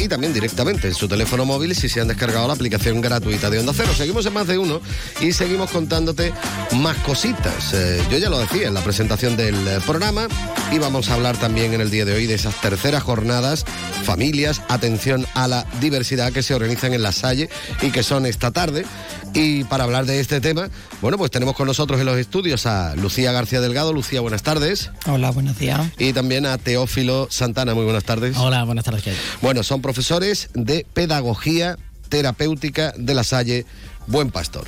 [0.01, 3.59] y también directamente en su teléfono móvil si se han descargado la aplicación gratuita de
[3.59, 3.93] Onda Cero.
[3.95, 4.81] Seguimos en más de uno
[5.21, 6.33] y seguimos contándote
[6.77, 7.75] más cositas.
[7.75, 10.29] Eh, yo ya lo decía en la presentación del eh, programa
[10.73, 13.67] y vamos a hablar también en el día de hoy de esas terceras jornadas,
[14.05, 17.51] familias, atención a la diversidad que se organizan en la Salle
[17.83, 18.87] y que son esta tarde.
[19.35, 20.71] Y para hablar de este tema,
[21.01, 23.93] bueno, pues tenemos con nosotros en los estudios a Lucía García Delgado.
[23.93, 24.91] Lucía, buenas tardes.
[25.07, 25.81] Hola, buenos días.
[25.99, 28.37] Y también a Teófilo Santana, muy buenas tardes.
[28.37, 29.05] Hola, buenas tardes.
[29.41, 31.77] Bueno, son profesores de Pedagogía
[32.09, 33.67] Terapéutica de la Salle
[34.07, 34.67] Buen Pastor.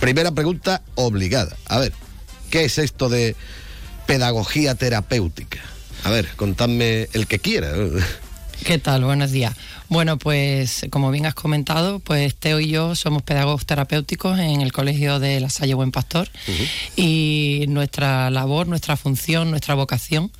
[0.00, 1.56] Primera pregunta obligada.
[1.66, 1.92] A ver,
[2.50, 3.34] ¿qué es esto de
[4.06, 5.58] pedagogía terapéutica?
[6.04, 7.72] A ver, contadme el que quiera.
[8.64, 9.04] ¿Qué tal?
[9.04, 9.54] Buenos días.
[9.88, 14.72] Bueno, pues como bien has comentado, pues Teo y yo somos pedagogos terapéuticos en el
[14.72, 16.28] Colegio de La Salle Buen Pastor
[16.96, 20.30] y nuestra labor, nuestra función, nuestra vocación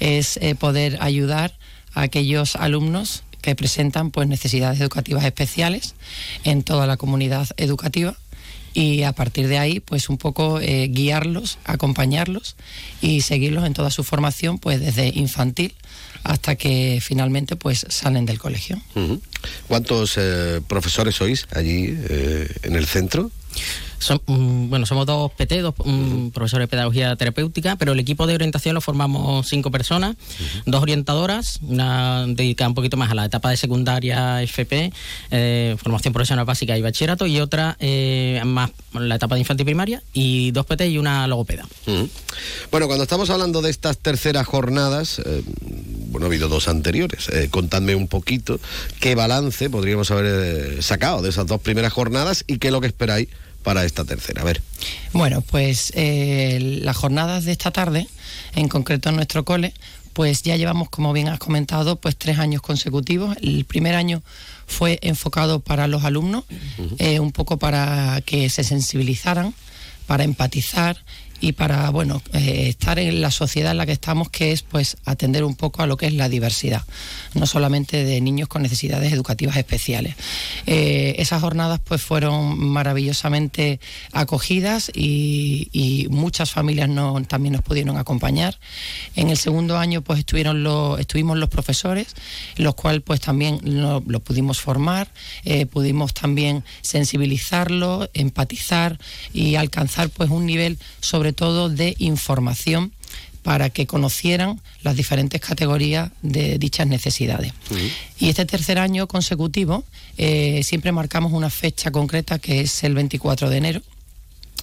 [0.00, 1.58] es eh, poder ayudar
[1.92, 5.94] a aquellos alumnos que presentan pues necesidades educativas especiales
[6.44, 8.16] en toda la comunidad educativa
[8.74, 12.56] y a partir de ahí pues un poco eh, guiarlos, acompañarlos
[13.00, 15.74] y seguirlos en toda su formación pues desde infantil
[16.24, 18.80] hasta que finalmente pues salen del colegio.
[19.68, 23.30] ¿Cuántos eh, profesores sois allí eh, en el centro?
[23.98, 28.26] Son, mm, bueno, somos dos PT, dos mm, profesores de pedagogía terapéutica, pero el equipo
[28.26, 30.16] de orientación lo formamos cinco personas,
[30.66, 34.92] dos orientadoras, una dedicada un poquito más a la etapa de secundaria, FP,
[35.30, 39.66] eh, formación profesional básica y bachillerato, y otra eh, más la etapa de infantil y
[39.66, 41.66] primaria, y dos PT y una logopeda.
[42.70, 45.42] Bueno, cuando estamos hablando de estas terceras jornadas, eh,
[46.14, 47.28] bueno, ha habido dos anteriores.
[47.28, 48.60] Eh, contadme un poquito
[49.00, 52.86] qué balance podríamos haber sacado de esas dos primeras jornadas y qué es lo que
[52.86, 53.28] esperáis
[53.64, 54.42] para esta tercera.
[54.42, 54.62] A ver.
[55.12, 58.06] Bueno, pues eh, las jornadas de esta tarde,
[58.54, 59.74] en concreto en nuestro cole,
[60.12, 63.36] pues ya llevamos, como bien has comentado, pues tres años consecutivos.
[63.42, 64.22] El primer año
[64.66, 66.44] fue enfocado para los alumnos,
[66.98, 69.54] eh, un poco para que se sensibilizaran,
[70.06, 71.04] para empatizar
[71.44, 74.96] y para bueno eh, estar en la sociedad en la que estamos que es pues
[75.04, 76.82] atender un poco a lo que es la diversidad
[77.34, 80.14] no solamente de niños con necesidades educativas especiales.
[80.66, 83.80] Eh, esas jornadas pues fueron maravillosamente
[84.12, 88.58] acogidas y, muchas familias no, también nos pudieron acompañar.
[89.16, 92.14] En el segundo año pues estuvieron los estuvimos los profesores
[92.56, 95.08] los cuales pues también lo, lo pudimos formar
[95.44, 98.98] eh, pudimos también sensibilizarlo empatizar
[99.32, 102.92] y alcanzar pues un nivel sobre todo de información
[103.42, 107.52] para que conocieran las diferentes categorías de dichas necesidades.
[108.18, 109.84] Y este tercer año consecutivo
[110.16, 113.82] eh, siempre marcamos una fecha concreta que es el 24 de enero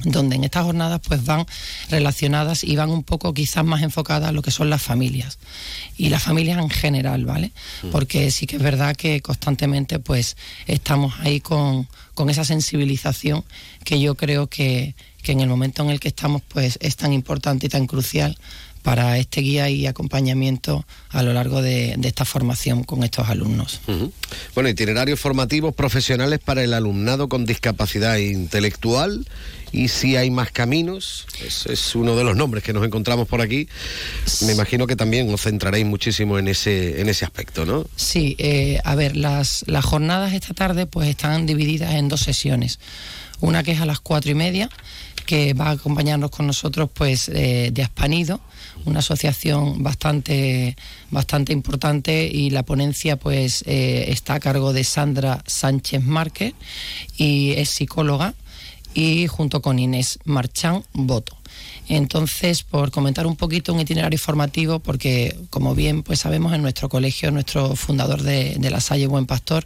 [0.04, 1.46] donde en estas jornadas pues van
[1.90, 5.38] relacionadas y van un poco quizás más enfocadas a lo que son las familias
[5.98, 7.52] y las familias en general, ¿vale?
[7.92, 13.44] Porque sí que es verdad que constantemente pues estamos ahí con, con esa sensibilización
[13.84, 17.14] que yo creo que, que en el momento en el que estamos pues es tan
[17.14, 18.38] importante y tan crucial
[18.82, 23.80] para este guía y acompañamiento a lo largo de, de esta formación con estos alumnos.
[24.56, 29.26] Bueno, itinerarios formativos profesionales para el alumnado con discapacidad intelectual
[29.72, 33.40] y si hay más caminos, es, es uno de los nombres que nos encontramos por
[33.42, 33.70] aquí.
[34.46, 37.86] Me imagino que también os centraréis muchísimo en ese, en ese aspecto, ¿no?
[37.96, 42.80] Sí, eh, a ver, las, las jornadas esta tarde pues están divididas en dos sesiones.
[43.40, 44.70] Una que es a las cuatro y media,
[45.24, 48.40] que va a acompañarnos con nosotros pues eh, de Aspanido,
[48.86, 50.76] una asociación bastante,
[51.10, 56.54] bastante importante y la ponencia pues eh, está a cargo de Sandra Sánchez Márquez
[57.18, 58.34] y es psicóloga
[58.94, 61.41] y junto con Inés Marchán Boto.
[61.88, 66.90] Entonces, por comentar un poquito un itinerario formativo, porque como bien pues sabemos en nuestro
[66.90, 69.66] colegio, nuestro fundador de, la Salle Buen Pastor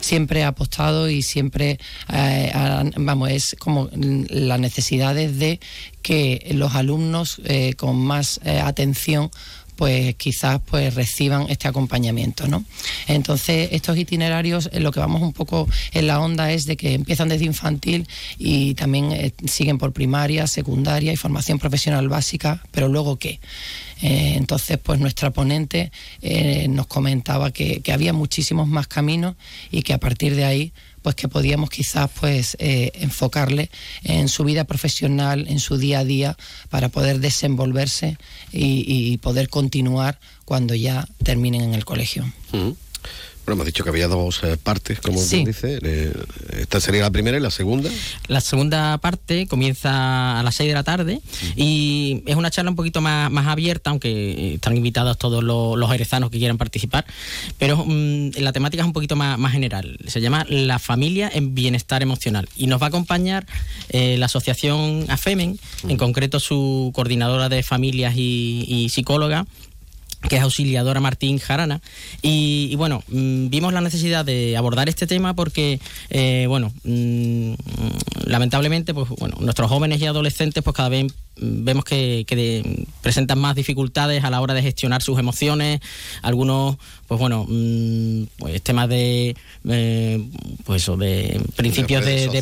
[0.00, 1.80] siempre ha apostado y siempre,
[2.12, 2.52] eh,
[2.96, 5.58] vamos, es como las necesidades de
[6.02, 9.30] que los alumnos eh, con más eh, atención
[9.76, 12.64] pues quizás pues reciban este acompañamiento, ¿no?
[13.06, 16.94] Entonces, estos itinerarios, eh, lo que vamos un poco en la onda es de que
[16.94, 18.06] empiezan desde infantil
[18.38, 23.40] y también eh, siguen por primaria, secundaria y formación profesional básica, pero luego qué.
[24.02, 25.90] Eh, entonces, pues nuestra ponente
[26.68, 29.36] nos comentaba que había muchísimos más caminos
[29.70, 30.72] y que a partir de ahí
[31.04, 33.70] pues que podíamos quizás pues eh, enfocarle
[34.04, 36.34] en su vida profesional, en su día a día,
[36.70, 38.16] para poder desenvolverse
[38.50, 42.24] y, poder continuar cuando ya terminen en el colegio.
[42.52, 42.70] Mm.
[43.44, 45.44] Bueno, hemos dicho que había dos eh, partes, como Sí.
[45.44, 45.78] dice.
[45.82, 46.12] Eh,
[46.60, 47.90] esta sería la primera y la segunda.
[48.26, 51.20] La segunda parte comienza a las 6 de la tarde
[51.54, 55.90] y es una charla un poquito más, más abierta, aunque están invitados todos los, los
[55.90, 57.04] jerezanos que quieran participar,
[57.58, 59.98] pero mm, la temática es un poquito más, más general.
[60.06, 63.46] Se llama La familia en bienestar emocional y nos va a acompañar
[63.90, 69.46] eh, la asociación AFEMEN, en concreto su coordinadora de familias y, y psicóloga
[70.28, 71.80] que es auxiliadora Martín Jarana.
[72.22, 77.54] Y, bueno, mm, vimos la necesidad de abordar este tema porque, eh, bueno, mm,
[78.26, 83.38] lamentablemente, pues bueno, nuestros jóvenes y adolescentes, pues cada vez vemos que, que de- presentan
[83.38, 85.80] más dificultades a la hora de gestionar sus emociones.
[86.22, 86.76] Algunos,
[87.08, 89.36] pues bueno, mm, pues temas de,
[89.68, 90.24] eh,
[90.64, 92.38] pues eso, de principios de, de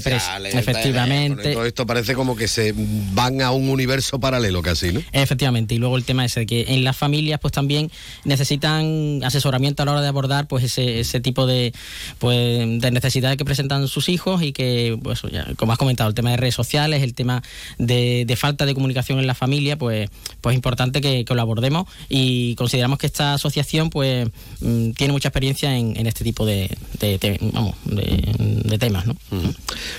[0.53, 1.53] efectivamente.
[1.53, 2.74] Todo esto parece como que se
[3.12, 5.03] van a un universo paralelo casi, ¿no?
[5.12, 7.90] Efectivamente, y luego el tema ese de que en las familias pues también
[8.24, 11.72] necesitan asesoramiento a la hora de abordar pues ese, ese tipo de
[12.18, 16.14] pues de necesidades que presentan sus hijos y que pues ya, como has comentado el
[16.14, 17.43] tema de redes sociales, el tema
[17.78, 20.09] de, de falta de comunicación en la familia, pues
[20.41, 24.28] pues es importante que, que lo abordemos y consideramos que esta asociación pues
[24.61, 26.68] mm, tiene mucha experiencia en, en este tipo de,
[27.01, 29.14] de- vamos, de, temas, ¿no?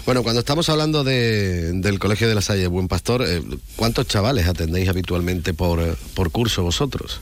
[0.06, 3.42] Bueno, cuando estamos hablando de- del Colegio de la Salle Buen Pastor, eh,
[3.76, 7.20] ¿cuántos chavales atendéis habitualmente por, por curso vosotros?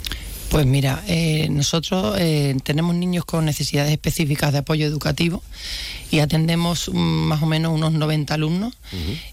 [0.52, 5.42] Pues mira, eh, nosotros eh, tenemos niños con necesidades específicas de apoyo educativo
[6.12, 8.74] y atendemos mm, más o menos unos 90 alumnos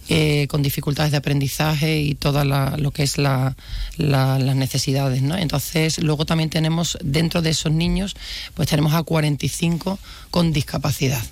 [0.08, 3.56] eh, con dificultades de aprendizaje y todo lo que es la,
[3.96, 5.36] la- las necesidades, ¿no?
[5.36, 8.14] Entonces, luego también tenemos dentro de esos niños,
[8.54, 9.98] pues tenemos a 45
[10.30, 11.22] con discapacidad.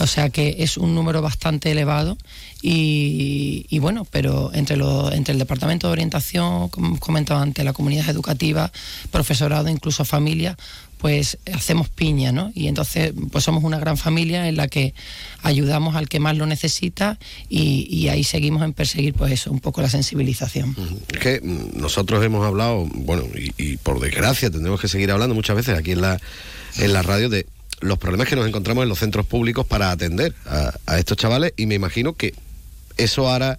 [0.00, 2.16] O sea que es un número bastante elevado
[2.62, 7.64] y, y bueno, pero entre, los entre el Departamento de Orientación, como hemos comentado antes,
[7.64, 8.70] la comunidad educativa,
[9.10, 10.56] profesorado, incluso familia,
[11.02, 12.52] pues hacemos piña, ¿no?
[12.54, 14.94] Y entonces pues somos una gran familia en la que
[15.42, 19.82] ayudamos al que más lo necesita y, ahí seguimos en perseguir pues eso, un poco
[19.82, 20.76] la sensibilización.
[21.12, 25.56] Es que mm, nosotros hemos hablado, bueno, y, por desgracia tendremos que seguir hablando muchas
[25.56, 26.20] veces aquí en la,
[26.78, 27.46] en la radio de
[27.80, 31.66] los problemas que nos encontramos en los centros públicos para atender a estos chavales y
[31.66, 32.32] me imagino que
[32.96, 33.58] eso hará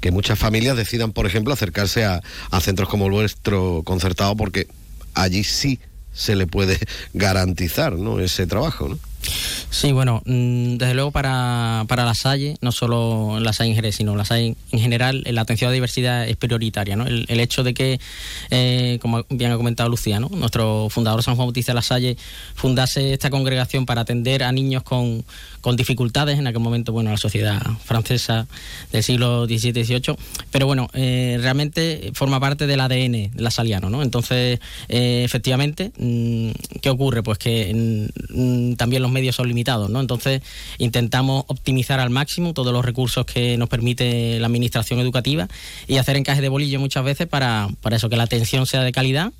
[0.00, 2.20] que muchas familias decidan, por ejemplo, acercarse a,
[2.60, 4.66] centros como el vuestro concertado porque
[5.14, 5.78] allí sí
[6.12, 6.78] se le puede
[7.14, 8.98] garantizar ese trabajo.
[9.70, 13.96] Sí, bueno, mm, desde luego para, para la Salle, no solo la Salle en Jerez,
[13.96, 16.96] sino la Salle en general, eh, la atención a la diversidad es prioritaria.
[16.96, 17.06] ¿no?
[17.06, 17.98] El, hecho de que,
[18.50, 20.28] eh, como bien ha comentado Lucía, ¿no?
[20.28, 22.16] nuestro fundador San Juan Bautista de la Salle
[22.54, 25.24] fundase esta congregación para atender a niños con,
[25.60, 28.46] con dificultades, en aquel momento, bueno, la sociedad francesa
[28.90, 30.16] del siglo XVII XVIII,
[30.50, 34.02] pero bueno, eh, realmente forma parte del ADN de la Saliano, ¿no?
[34.02, 36.50] Entonces, efectivamente, mm,
[36.80, 37.22] ¿qué ocurre?
[37.22, 37.72] Pues que
[38.28, 40.00] mm, también los medios son limitados, ¿no?
[40.00, 40.42] Entonces,
[40.78, 45.46] intentamos optimizar al máximo todos los recursos que nos permite la administración educativa
[45.86, 48.90] y hacer encaje de bolillo muchas veces para, para eso, que la atención sea de
[48.92, 49.32] calidad.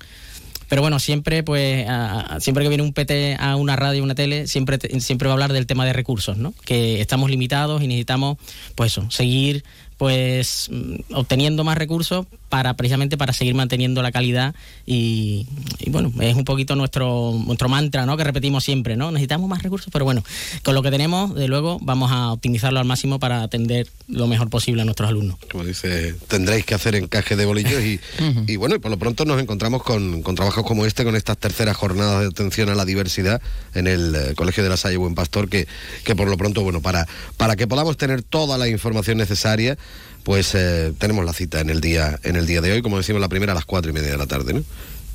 [0.69, 4.05] Pero bueno, siempre pues a- a- siempre que viene un PT a una radio o
[4.05, 6.53] una tele, siempre siempre va a hablar del tema de recursos, ¿no?
[6.65, 8.37] Que estamos limitados y necesitamos
[8.75, 9.63] pues eso, seguir
[9.97, 14.53] pues mm, obteniendo más recursos para precisamente para seguir manteniendo la calidad
[14.85, 15.47] y,
[15.79, 18.15] y, bueno, es un poquito nuestro nuestro mantra, ¿no?
[18.15, 19.09] Que repetimos siempre, ¿no?
[19.09, 20.23] Necesitamos más recursos, pero bueno,
[20.61, 24.51] con lo que tenemos, de luego vamos a optimizarlo al máximo para atender lo mejor
[24.51, 25.39] posible a nuestros alumnos.
[25.51, 27.99] Como dice, tendréis que hacer encaje de bolillos y,
[28.47, 31.39] y bueno, y por lo pronto nos encontramos con, con trabajos como este, con estas
[31.39, 33.41] terceras jornadas de atención a la diversidad
[33.73, 35.67] en el eh, Colegio de la Salle Buen Pastor, que,
[36.03, 39.75] que por lo pronto, bueno, para, para que podamos tener toda la información necesaria,
[40.23, 43.21] pues eh, tenemos la cita en el día en el día de hoy, como decimos
[43.21, 44.63] la primera a las cuatro y media de la tarde, ¿no?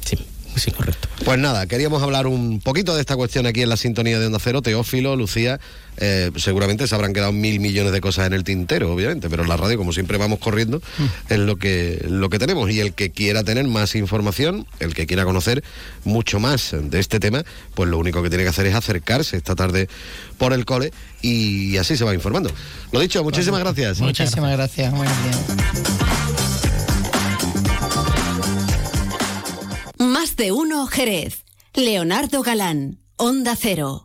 [0.05, 0.19] Sí,
[0.59, 1.09] sí, correcto.
[1.25, 4.39] Pues nada, queríamos hablar un poquito de esta cuestión aquí en la sintonía de Onda
[4.43, 4.63] Cero.
[4.63, 5.61] Teófilo, Lucía,
[5.99, 9.49] eh, seguramente se habrán quedado mil millones de cosas en el tintero, obviamente, pero en
[9.49, 10.81] la radio, como siempre vamos corriendo,
[11.29, 12.71] es lo que, lo que tenemos.
[12.71, 15.65] Y el que quiera tener más información, el que quiera conocer
[16.05, 17.45] mucho más de este tema,
[17.75, 19.89] pues lo único que tiene que hacer es acercarse esta tarde
[20.39, 22.51] por el cole y así se va informando.
[22.93, 24.01] Lo dicho, muchísimas gracias.
[24.01, 24.93] Muchísimas gracias.
[24.93, 26.48] Muy bien.
[30.39, 31.45] De uno Jerez.
[31.75, 34.05] Leonardo Galán, Onda Cero.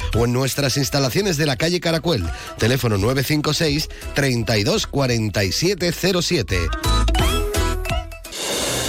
[0.15, 2.25] o en nuestras instalaciones de la calle Caracuel.
[2.57, 6.57] Teléfono 956 32 4707.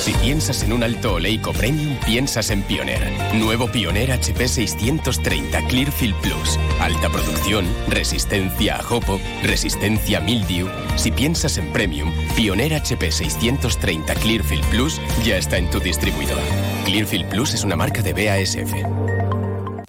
[0.03, 3.09] Si piensas en un alto oleico premium, piensas en Pioneer.
[3.35, 6.59] Nuevo Pioneer HP 630 Clearfield Plus.
[6.81, 10.69] Alta producción, resistencia a jopo, resistencia a mildew.
[10.97, 16.43] Si piensas en premium, Pioneer HP 630 Clearfield Plus ya está en tu distribuidor.
[16.85, 19.22] Clearfield Plus es una marca de BASF.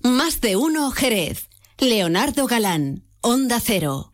[0.04, 1.48] Más de uno Jerez.
[1.80, 4.10] Leonardo Galán, Onda Cero.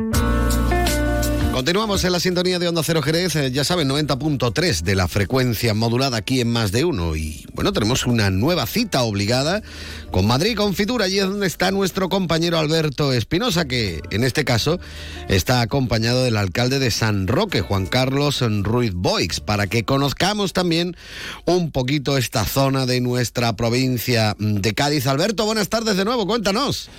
[1.59, 5.73] Continuamos en la sintonía de Onda Cero Jerez, eh, ya saben, 90.3 de la frecuencia
[5.73, 7.17] modulada aquí en Más de Uno.
[7.17, 9.61] Y bueno, tenemos una nueva cita obligada
[10.09, 11.03] con Madrid Confitura.
[11.03, 14.79] Allí es donde está nuestro compañero Alberto Espinosa, que en este caso
[15.27, 20.95] está acompañado del alcalde de San Roque, Juan Carlos Ruiz Boix, para que conozcamos también
[21.43, 25.07] un poquito esta zona de nuestra provincia de Cádiz.
[25.07, 26.89] Alberto, buenas tardes de nuevo, cuéntanos.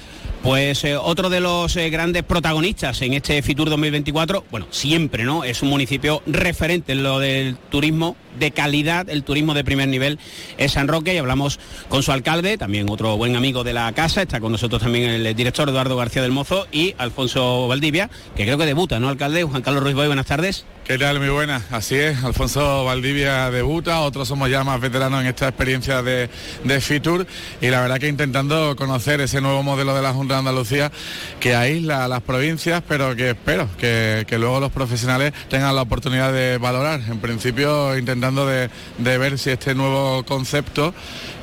[0.43, 5.45] Pues eh, otro de los eh, grandes protagonistas en este Fitur 2024, bueno, siempre, ¿no?
[5.45, 10.19] Es un municipio referente en lo del turismo de calidad, el turismo de primer nivel
[10.59, 11.59] es San Roque y hablamos
[11.89, 15.35] con su alcalde, también otro buen amigo de la casa, está con nosotros también el
[15.35, 19.43] director Eduardo García del Mozo y Alfonso Valdivia, que creo que debuta, ¿no, alcalde?
[19.43, 20.65] Juan Carlos Ruiz Boy, buenas tardes.
[20.85, 21.21] ¿Qué tal?
[21.21, 21.71] Muy buenas.
[21.71, 26.29] Así es, Alfonso Valdivia debuta, otros somos ya más veteranos en esta experiencia de,
[26.65, 27.27] de Fitur
[27.61, 30.91] y la verdad que intentando conocer ese nuevo modelo de la Junta de Andalucía
[31.39, 35.83] que aísla a las provincias, pero que espero que, que luego los profesionales tengan la
[35.83, 37.01] oportunidad de valorar.
[37.09, 38.69] En principio intentando de,
[38.99, 40.95] de ver si este nuevo concepto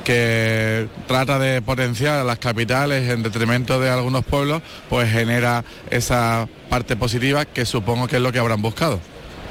[0.04, 6.48] que trata de potenciar a las capitales en detrimento de algunos pueblos, pues genera esa
[6.70, 9.00] parte positiva que supongo que es lo que habrán buscado.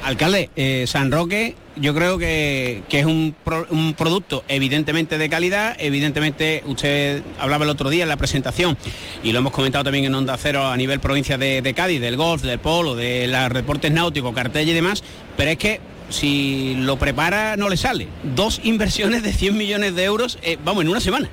[0.04, 5.30] Alcalde, eh, San Roque yo creo que, que es un, pro- un producto evidentemente de
[5.30, 8.78] calidad, evidentemente usted hablaba el otro día en la presentación
[9.24, 12.16] y lo hemos comentado también en Onda Cero a nivel provincia de, de Cádiz, del
[12.16, 15.04] golf, del polo, de los deportes náuticos, cartel y demás,
[15.36, 15.80] pero es que
[16.10, 18.08] si lo prepara no le sale.
[18.36, 21.30] Dos inversiones de 100 millones de euros, eh, vamos, en una semana.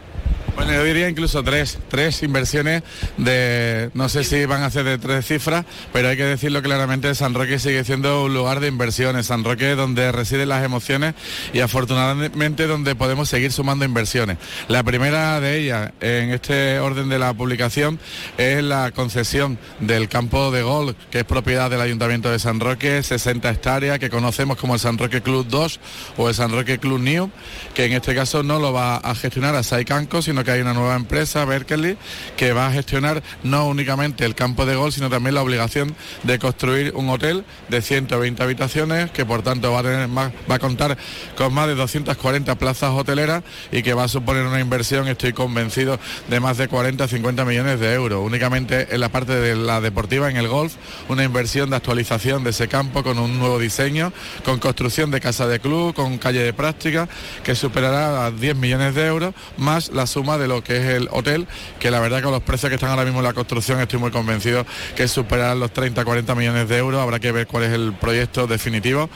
[0.56, 2.82] Bueno, yo diría incluso tres, tres inversiones
[3.16, 7.12] de, no sé si van a ser de tres cifras, pero hay que decirlo claramente,
[7.14, 11.14] San Roque sigue siendo un lugar de inversiones, San Roque donde residen las emociones
[11.52, 14.38] y afortunadamente donde podemos seguir sumando inversiones.
[14.68, 17.98] La primera de ellas, en este orden de la publicación,
[18.38, 23.02] es la concesión del campo de golf, que es propiedad del Ayuntamiento de San Roque,
[23.02, 25.80] 60 hectáreas, que conocemos como el San Roque Club 2
[26.16, 27.30] o el San Roque Club New,
[27.74, 30.72] que en este caso no lo va a gestionar a Saicanco, sino que hay una
[30.72, 31.96] nueva empresa, Berkeley,
[32.36, 36.38] que va a gestionar no únicamente el campo de golf, sino también la obligación de
[36.38, 40.58] construir un hotel de 120 habitaciones, que por tanto va a, tener más, va a
[40.58, 40.96] contar
[41.36, 45.98] con más de 240 plazas hoteleras y que va a suponer una inversión, estoy convencido,
[46.28, 48.24] de más de 40-50 millones de euros.
[48.24, 50.74] Únicamente en la parte de la deportiva, en el golf,
[51.08, 54.12] una inversión de actualización de ese campo con un nuevo diseño,
[54.44, 57.08] con construcción de casa de club, con calle de práctica,
[57.42, 61.46] que superará a 10 millones de euros, más la de lo que es el hotel,
[61.78, 64.10] que la verdad con los precios que están ahora mismo en la construcción estoy muy
[64.10, 64.64] convencido
[64.96, 69.10] que superarán los 30-40 millones de euros, habrá que ver cuál es el proyecto definitivo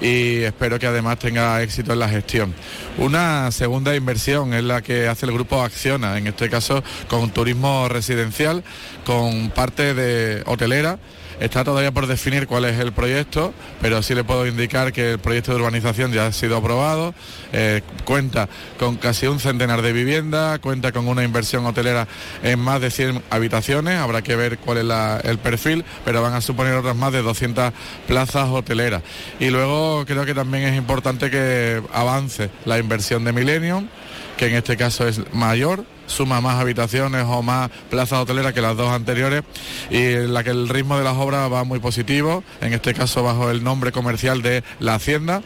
[0.00, 2.54] y espero que además tenga éxito en la gestión.
[2.96, 7.88] Una segunda inversión es la que hace el grupo Acciona, en este caso con turismo
[7.88, 8.64] residencial,
[9.04, 10.98] con parte de hotelera.
[11.40, 15.18] Está todavía por definir cuál es el proyecto, pero sí le puedo indicar que el
[15.18, 17.14] proyecto de urbanización ya ha sido aprobado,
[17.52, 22.06] eh, cuenta con casi un centenar de viviendas, cuenta con una inversión hotelera
[22.42, 26.40] en más de 100 habitaciones, habrá que ver cuál es el perfil, pero van a
[26.40, 27.72] suponer otras más de 200
[28.06, 29.02] plazas hoteleras.
[29.40, 33.88] Y luego creo que también es importante que avance la inversión de Millennium,
[34.36, 38.76] que en este caso es mayor, suma más habitaciones o más plazas hoteleras que las
[38.76, 39.42] dos anteriores
[39.90, 43.22] y en la que el ritmo de las obras va muy positivo, en este caso
[43.22, 45.42] bajo el nombre comercial de La Hacienda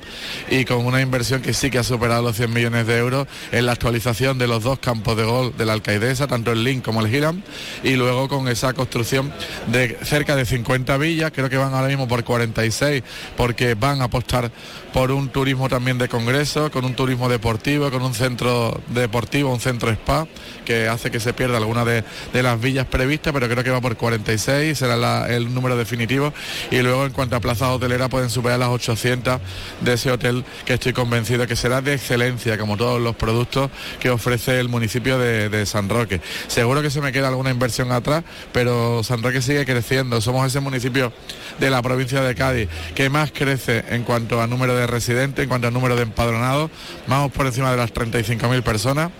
[0.50, 3.66] y con una inversión que sí que ha superado los 100 millones de euros en
[3.66, 7.00] la actualización de los dos campos de gol de la Alcaidesa, tanto el Link como
[7.00, 7.42] el Giram,
[7.82, 9.32] y luego con esa construcción
[9.66, 13.02] de cerca de 50 villas, creo que van ahora mismo por 46,
[13.36, 14.50] porque van a apostar
[14.92, 19.60] por un turismo también de congreso, con un turismo deportivo, con un centro deportivo, un
[19.60, 20.26] centro spa,
[20.64, 23.80] que hace que se pierda alguna de, de las villas previstas, pero creo que va
[23.80, 26.32] por 46, será el número definitivo.
[26.70, 29.40] Y luego en cuanto a plazas hoteleras pueden superar las 800
[29.80, 33.70] de ese hotel que estoy convencido que será de excelencia, como todos los productos
[34.00, 36.20] que ofrece el municipio de, de San Roque.
[36.46, 40.20] Seguro que se me queda alguna inversión atrás, pero San Roque sigue creciendo.
[40.20, 41.12] Somos ese municipio
[41.58, 45.48] de la provincia de Cádiz que más crece en cuanto a número de residentes, en
[45.48, 46.70] cuanto a número de empadronados,
[47.06, 49.10] vamos por encima de las 35.000 personas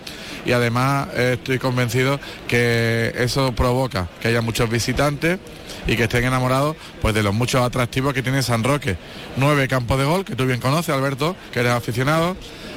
[0.49, 2.19] y además eh, estoy convencido
[2.49, 5.39] que eso provoca que haya muchos visitantes
[5.87, 8.97] y que estén enamorados pues de los muchos atractivos que tiene San Roque.
[9.37, 12.35] Nueve campos de gol, que tú bien conoces, Alberto, que eres aficionado,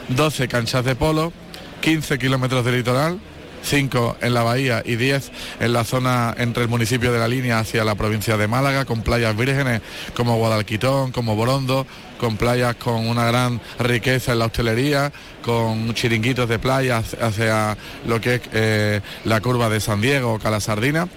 [0.10, 1.32] 12 canchas de polo,
[1.80, 3.22] 15 kilómetros de litoral,
[3.63, 7.59] 5 en la bahía y 10 en la zona entre el municipio de la línea
[7.59, 9.82] hacia la provincia de Málaga, con playas vírgenes
[10.16, 11.86] como Guadalquitón, como Borondo,
[12.20, 15.12] con playas con una gran riqueza en la hostelería,
[15.43, 17.78] con chiringuitos de playa hacia-
[18.08, 21.08] lo que es eh, la curva de San Diego o Cala Sardina.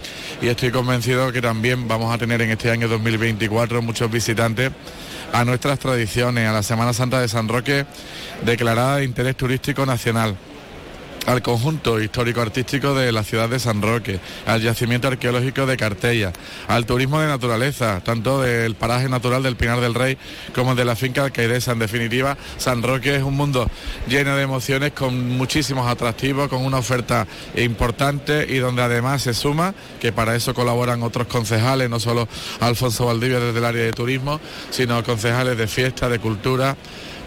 [0.40, 4.70] Y estoy convencido que también vamos a tener en este año 2024 muchos visitantes
[5.32, 7.84] a nuestras tradiciones, a la Semana Santa de San Roque,
[8.44, 10.36] declarada de interés turístico nacional
[11.26, 16.32] al conjunto histórico-artístico de la ciudad de San Roque, al yacimiento arqueológico de Cartella,
[16.68, 20.18] al turismo de naturaleza, tanto del paraje natural del Pinar del Rey
[20.55, 21.72] como de la finca alcaidesa.
[21.72, 23.70] En definitiva, San Roque es un mundo
[24.06, 27.26] lleno de emociones, con muchísimos atractivos, con una oferta
[27.56, 32.28] importante y donde además se suma, que para eso colaboran otros concejales, no solo
[32.60, 34.40] Alfonso Valdivia desde el área de turismo,
[34.70, 36.76] sino concejales de fiesta, de cultura,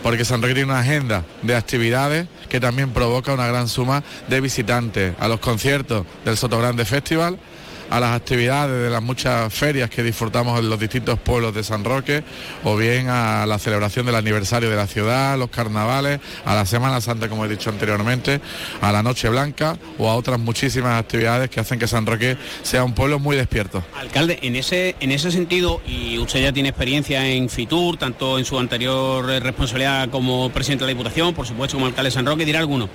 [0.03, 4.41] porque San Roque tiene una agenda de actividades que también provoca una gran suma de
[4.41, 7.40] visitantes a los conciertos del Soto Grande Festival,
[7.89, 11.84] a las actividades de las muchas ferias que disfrutamos en los distintos pueblos de San
[11.84, 12.23] Roque,
[12.64, 17.01] o bien a la celebración del aniversario de la ciudad, los carnavales, a la Semana
[17.01, 18.41] Santa, como he dicho anteriormente,
[18.81, 22.84] a la Noche Blanca o a otras muchísimas actividades que hacen que San Roque sea
[22.84, 23.84] un pueblo muy despierto.
[23.99, 28.45] Alcalde, en ese, en ese sentido, y usted ya tiene experiencia en Fitur, tanto en
[28.45, 32.45] su anterior responsabilidad como presidente de la Diputación, por supuesto como alcalde de San Roque,
[32.45, 32.89] dirá alguno.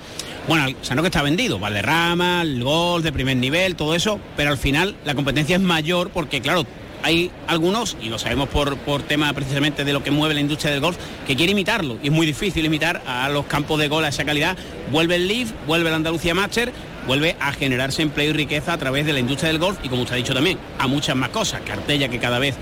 [0.47, 4.57] Bueno, San Roque está vendido, Valderrama, el gol de primer nivel, todo eso, pero al
[4.57, 6.65] final la competencia es mayor porque, claro,
[7.03, 10.71] hay algunos, y lo sabemos por, por tema precisamente de lo que mueve la industria
[10.71, 10.97] del golf,
[11.27, 11.97] que quiere imitarlo.
[12.01, 14.57] Y es muy difícil imitar a los campos de gol a esa calidad.
[14.89, 16.71] Vuelve el Leaf, vuelve el Andalucía Master,
[17.05, 20.03] vuelve a generarse empleo y riqueza a través de la industria del golf y como
[20.03, 21.61] usted ha dicho también, a muchas más cosas.
[21.61, 22.55] Cartella que cada vez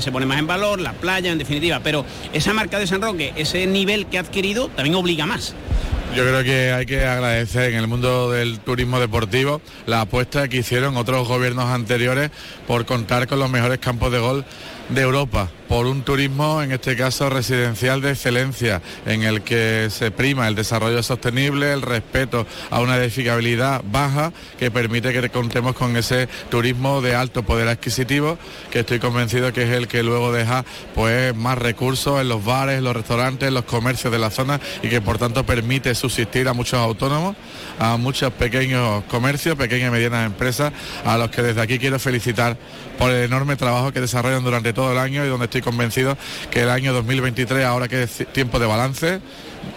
[0.00, 1.80] se pone más en valor, la playa en definitiva.
[1.82, 5.54] Pero esa marca de San Roque, ese nivel que ha adquirido, también obliga más.
[6.14, 10.58] Yo creo que hay que agradecer en el mundo del turismo deportivo la apuesta que
[10.58, 12.30] hicieron otros gobiernos anteriores
[12.66, 14.44] por contar con los mejores campos de gol
[14.88, 20.10] de Europa, por un turismo, en este caso residencial de excelencia, en el que se
[20.10, 25.96] prima el desarrollo sostenible, el respeto a una edificabilidad baja que permite que contemos con
[25.96, 28.38] ese turismo de alto poder adquisitivo,
[28.70, 32.82] que estoy convencido que es el que luego deja pues más recursos en los bares,
[32.82, 36.80] los restaurantes, los comercios de la zona y que por tanto permite subsistir a muchos
[36.80, 37.36] autónomos,
[37.78, 40.72] a muchos pequeños comercios, pequeñas y medianas empresas,
[41.04, 42.56] a los que desde aquí quiero felicitar
[42.98, 46.16] por el enorme trabajo que desarrollan durante todo el año y donde estoy convencido
[46.50, 49.20] que el año 2023, ahora que es tiempo de balance,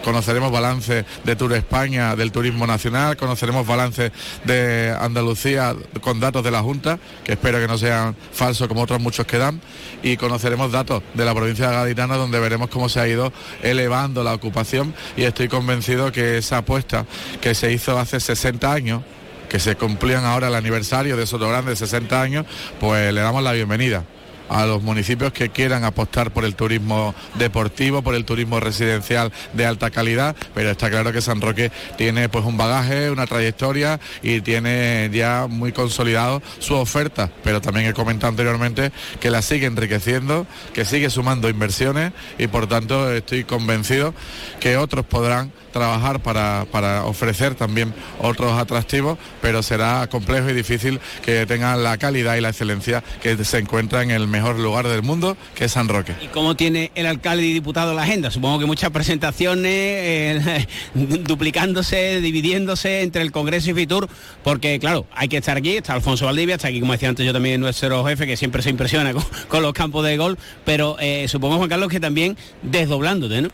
[0.03, 4.11] conoceremos balance de Tour España, del turismo nacional, conoceremos balance
[4.45, 8.99] de Andalucía con datos de la Junta, que espero que no sean falsos como otros
[8.99, 9.61] muchos que dan,
[10.01, 13.31] y conoceremos datos de la provincia de Gaditana donde veremos cómo se ha ido
[13.61, 17.05] elevando la ocupación y estoy convencido que esa apuesta
[17.39, 19.03] que se hizo hace 60 años,
[19.51, 22.45] que se cumplían ahora el aniversario de Soto Grande de 60 años,
[22.79, 24.05] pues le damos la bienvenida
[24.47, 29.65] a los municipios que quieran apostar por el turismo deportivo, por el turismo residencial de
[29.65, 34.39] alta calidad, pero está claro que San Roque tiene pues un bagaje, una trayectoria y
[34.39, 40.47] tiene ya muy consolidado su oferta, pero también he comentado anteriormente que la sigue enriqueciendo,
[40.73, 44.13] que sigue sumando inversiones y por tanto estoy convencido
[44.61, 50.99] que otros podrán trabajar para, para ofrecer también otros atractivos, pero será complejo y difícil
[51.23, 55.01] que tengan la calidad y la excelencia que se encuentra en el mejor lugar del
[55.01, 56.13] mundo, que es San Roque.
[56.21, 58.31] ¿Y cómo tiene el alcalde y diputado la agenda?
[58.31, 64.07] Supongo que muchas presentaciones, eh, duplicándose, dividiéndose entre el Congreso y Fitur,
[64.43, 67.33] porque claro, hay que estar aquí, está Alfonso Valdivia, está aquí, como decía antes yo
[67.33, 69.13] también, nuestro jefe, que siempre se impresiona
[69.47, 73.49] con, los campos de gol, pero eh, supongo, Juan Carlos, que también desdoblándote, ¿no?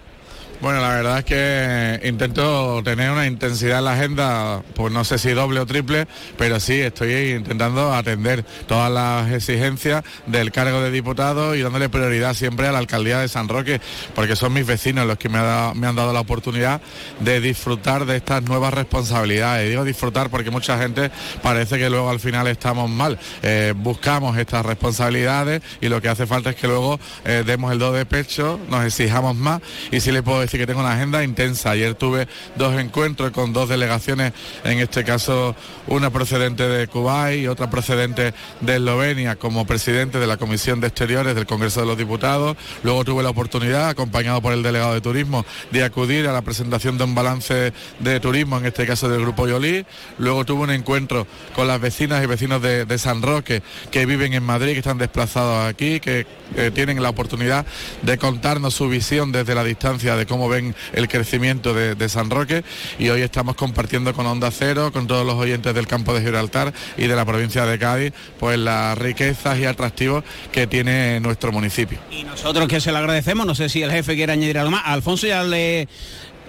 [0.60, 5.20] Bueno, la verdad es que intento tener una intensidad en la agenda, pues no sé
[5.20, 10.90] si doble o triple, pero sí estoy intentando atender todas las exigencias del cargo de
[10.90, 13.80] diputado y dándole prioridad siempre a la alcaldía de San Roque,
[14.16, 16.82] porque son mis vecinos los que me, han dado la oportunidad
[17.20, 19.70] de disfrutar de estas nuevas responsabilidades.
[19.70, 21.12] Digo disfrutar porque mucha gente
[21.44, 23.20] parece que luego al final estamos mal.
[23.44, 27.78] Eh, buscamos estas responsabilidades y lo que hace falta es que luego eh, demos el
[27.78, 29.62] do de pecho, nos exijamos más
[29.92, 31.72] y si le puedo decir que tengo una agenda intensa.
[31.72, 34.34] Ayer tuve dos encuentros con dos delegaciones,
[34.64, 35.56] en este caso
[35.88, 40.88] una procedente de Kuwait y otra procedente de Eslovenia como presidente de la Comisión de
[40.88, 42.58] Exteriores del Congreso de los Diputados.
[42.84, 46.98] Luego tuve la oportunidad, acompañado por el delegado de turismo, de acudir a la presentación
[46.98, 49.86] de un balance de turismo, en este caso del Grupo Yolí.
[50.18, 53.62] Luego tuve un encuentro con las vecinas y vecinos de, San Roque
[53.92, 56.26] que viven en Madrid, que están desplazados aquí, que
[56.56, 57.66] eh, tienen la oportunidad
[58.02, 62.30] de contarnos su visión desde la distancia de cómo cómo ven el crecimiento de, San
[62.30, 62.64] Roque
[63.00, 66.72] y hoy estamos compartiendo con Onda Cero, con todos los oyentes del campo de Gibraltar
[66.96, 71.98] y de la provincia de Cádiz, pues las riquezas y atractivos que tiene nuestro municipio.
[72.12, 74.84] Y nosotros que se lo agradecemos, no sé si el jefe quiere añadir algo más.
[74.86, 75.88] Alfonso ya le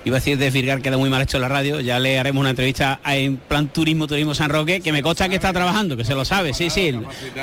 [0.04, 3.00] iba a decir desvirgar, queda muy mal hecho la radio, ya le haremos una entrevista
[3.04, 6.24] en plan turismo, turismo San Roque, que me consta que está trabajando, que se lo
[6.24, 6.92] sabe, sí, sí,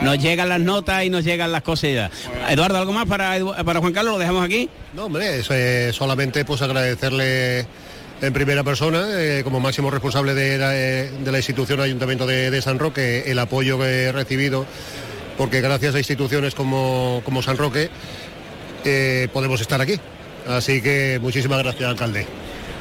[0.01, 2.11] nos llegan las notas y nos llegan las cosas.
[2.49, 4.13] Eduardo, ¿algo más para, para Juan Carlos?
[4.13, 4.69] ¿Lo dejamos aquí?
[4.93, 5.43] No, hombre,
[5.93, 7.67] solamente pues agradecerle
[8.21, 10.57] en primera persona, eh, como máximo responsable de
[11.31, 14.65] la, institución Ayuntamiento de, San Roque, el apoyo que he recibido,
[15.37, 17.89] porque gracias a instituciones como, como San Roque
[18.85, 19.99] eh, podemos estar aquí.
[20.47, 22.25] Así que muchísimas gracias, alcalde.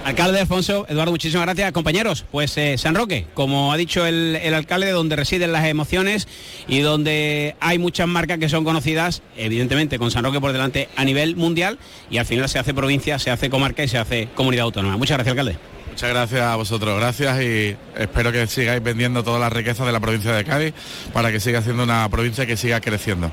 [0.04, 1.72] Alcalde Alfonso, Eduardo, muchísimas gracias.
[1.72, 6.28] Compañeros, pues eh, San Roque, como ha dicho el, alcalde, donde residen las emociones
[6.68, 11.04] y donde hay muchas marcas que son conocidas, evidentemente con San Roque por delante a
[11.04, 11.78] nivel mundial
[12.10, 14.98] y al final se hace provincia, se hace comarca y se hace comunidad autónoma.
[14.98, 15.56] Muchas gracias, alcalde.
[15.88, 20.00] Muchas gracias a vosotros, gracias y espero que sigáis vendiendo toda la riqueza de la
[20.00, 20.74] provincia de Cádiz
[21.14, 23.30] para que siga siendo una provincia que siga creciendo.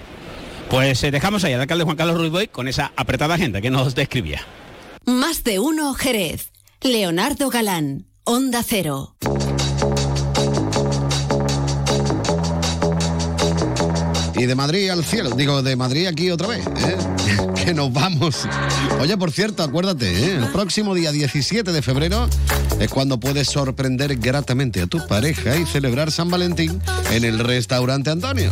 [0.69, 3.69] Pues eh, dejamos ahí al alcalde Juan Carlos Ruiz Boy con esa apretada agenda que
[3.69, 4.45] nos describía.
[5.05, 6.50] Más de uno, Jerez.
[6.83, 9.15] Leonardo Galán, Onda Cero.
[14.35, 16.97] Y de Madrid al cielo, digo, de Madrid aquí otra vez, ¿eh?
[17.65, 18.47] que nos vamos.
[18.99, 20.35] Oye, por cierto, acuérdate, ¿eh?
[20.37, 22.27] el próximo día 17 de febrero
[22.81, 26.81] es cuando puedes sorprender gratamente a tu pareja y celebrar San Valentín
[27.11, 28.49] en el restaurante Antonio.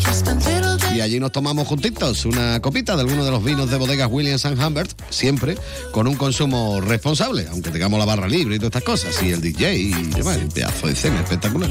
[0.93, 4.45] Y allí nos tomamos juntitos una copita de alguno de los vinos de bodegas Williams
[4.45, 5.57] and Humbert, siempre
[5.91, 9.41] con un consumo responsable, aunque tengamos la barra libre y todas estas cosas, y el
[9.41, 11.69] DJ y demás, un pedazo de cena espectacular.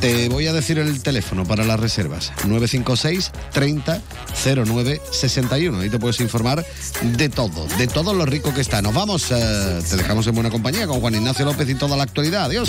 [0.00, 4.02] Te voy a decir el teléfono para las reservas, 956 30
[4.66, 5.80] 09 61.
[5.80, 6.64] Ahí te puedes informar
[7.02, 8.82] de todo, de todo lo rico que está.
[8.82, 12.04] Nos vamos, eh, te dejamos en buena compañía con Juan Ignacio López y toda la
[12.04, 12.44] actualidad.
[12.44, 12.68] Adiós.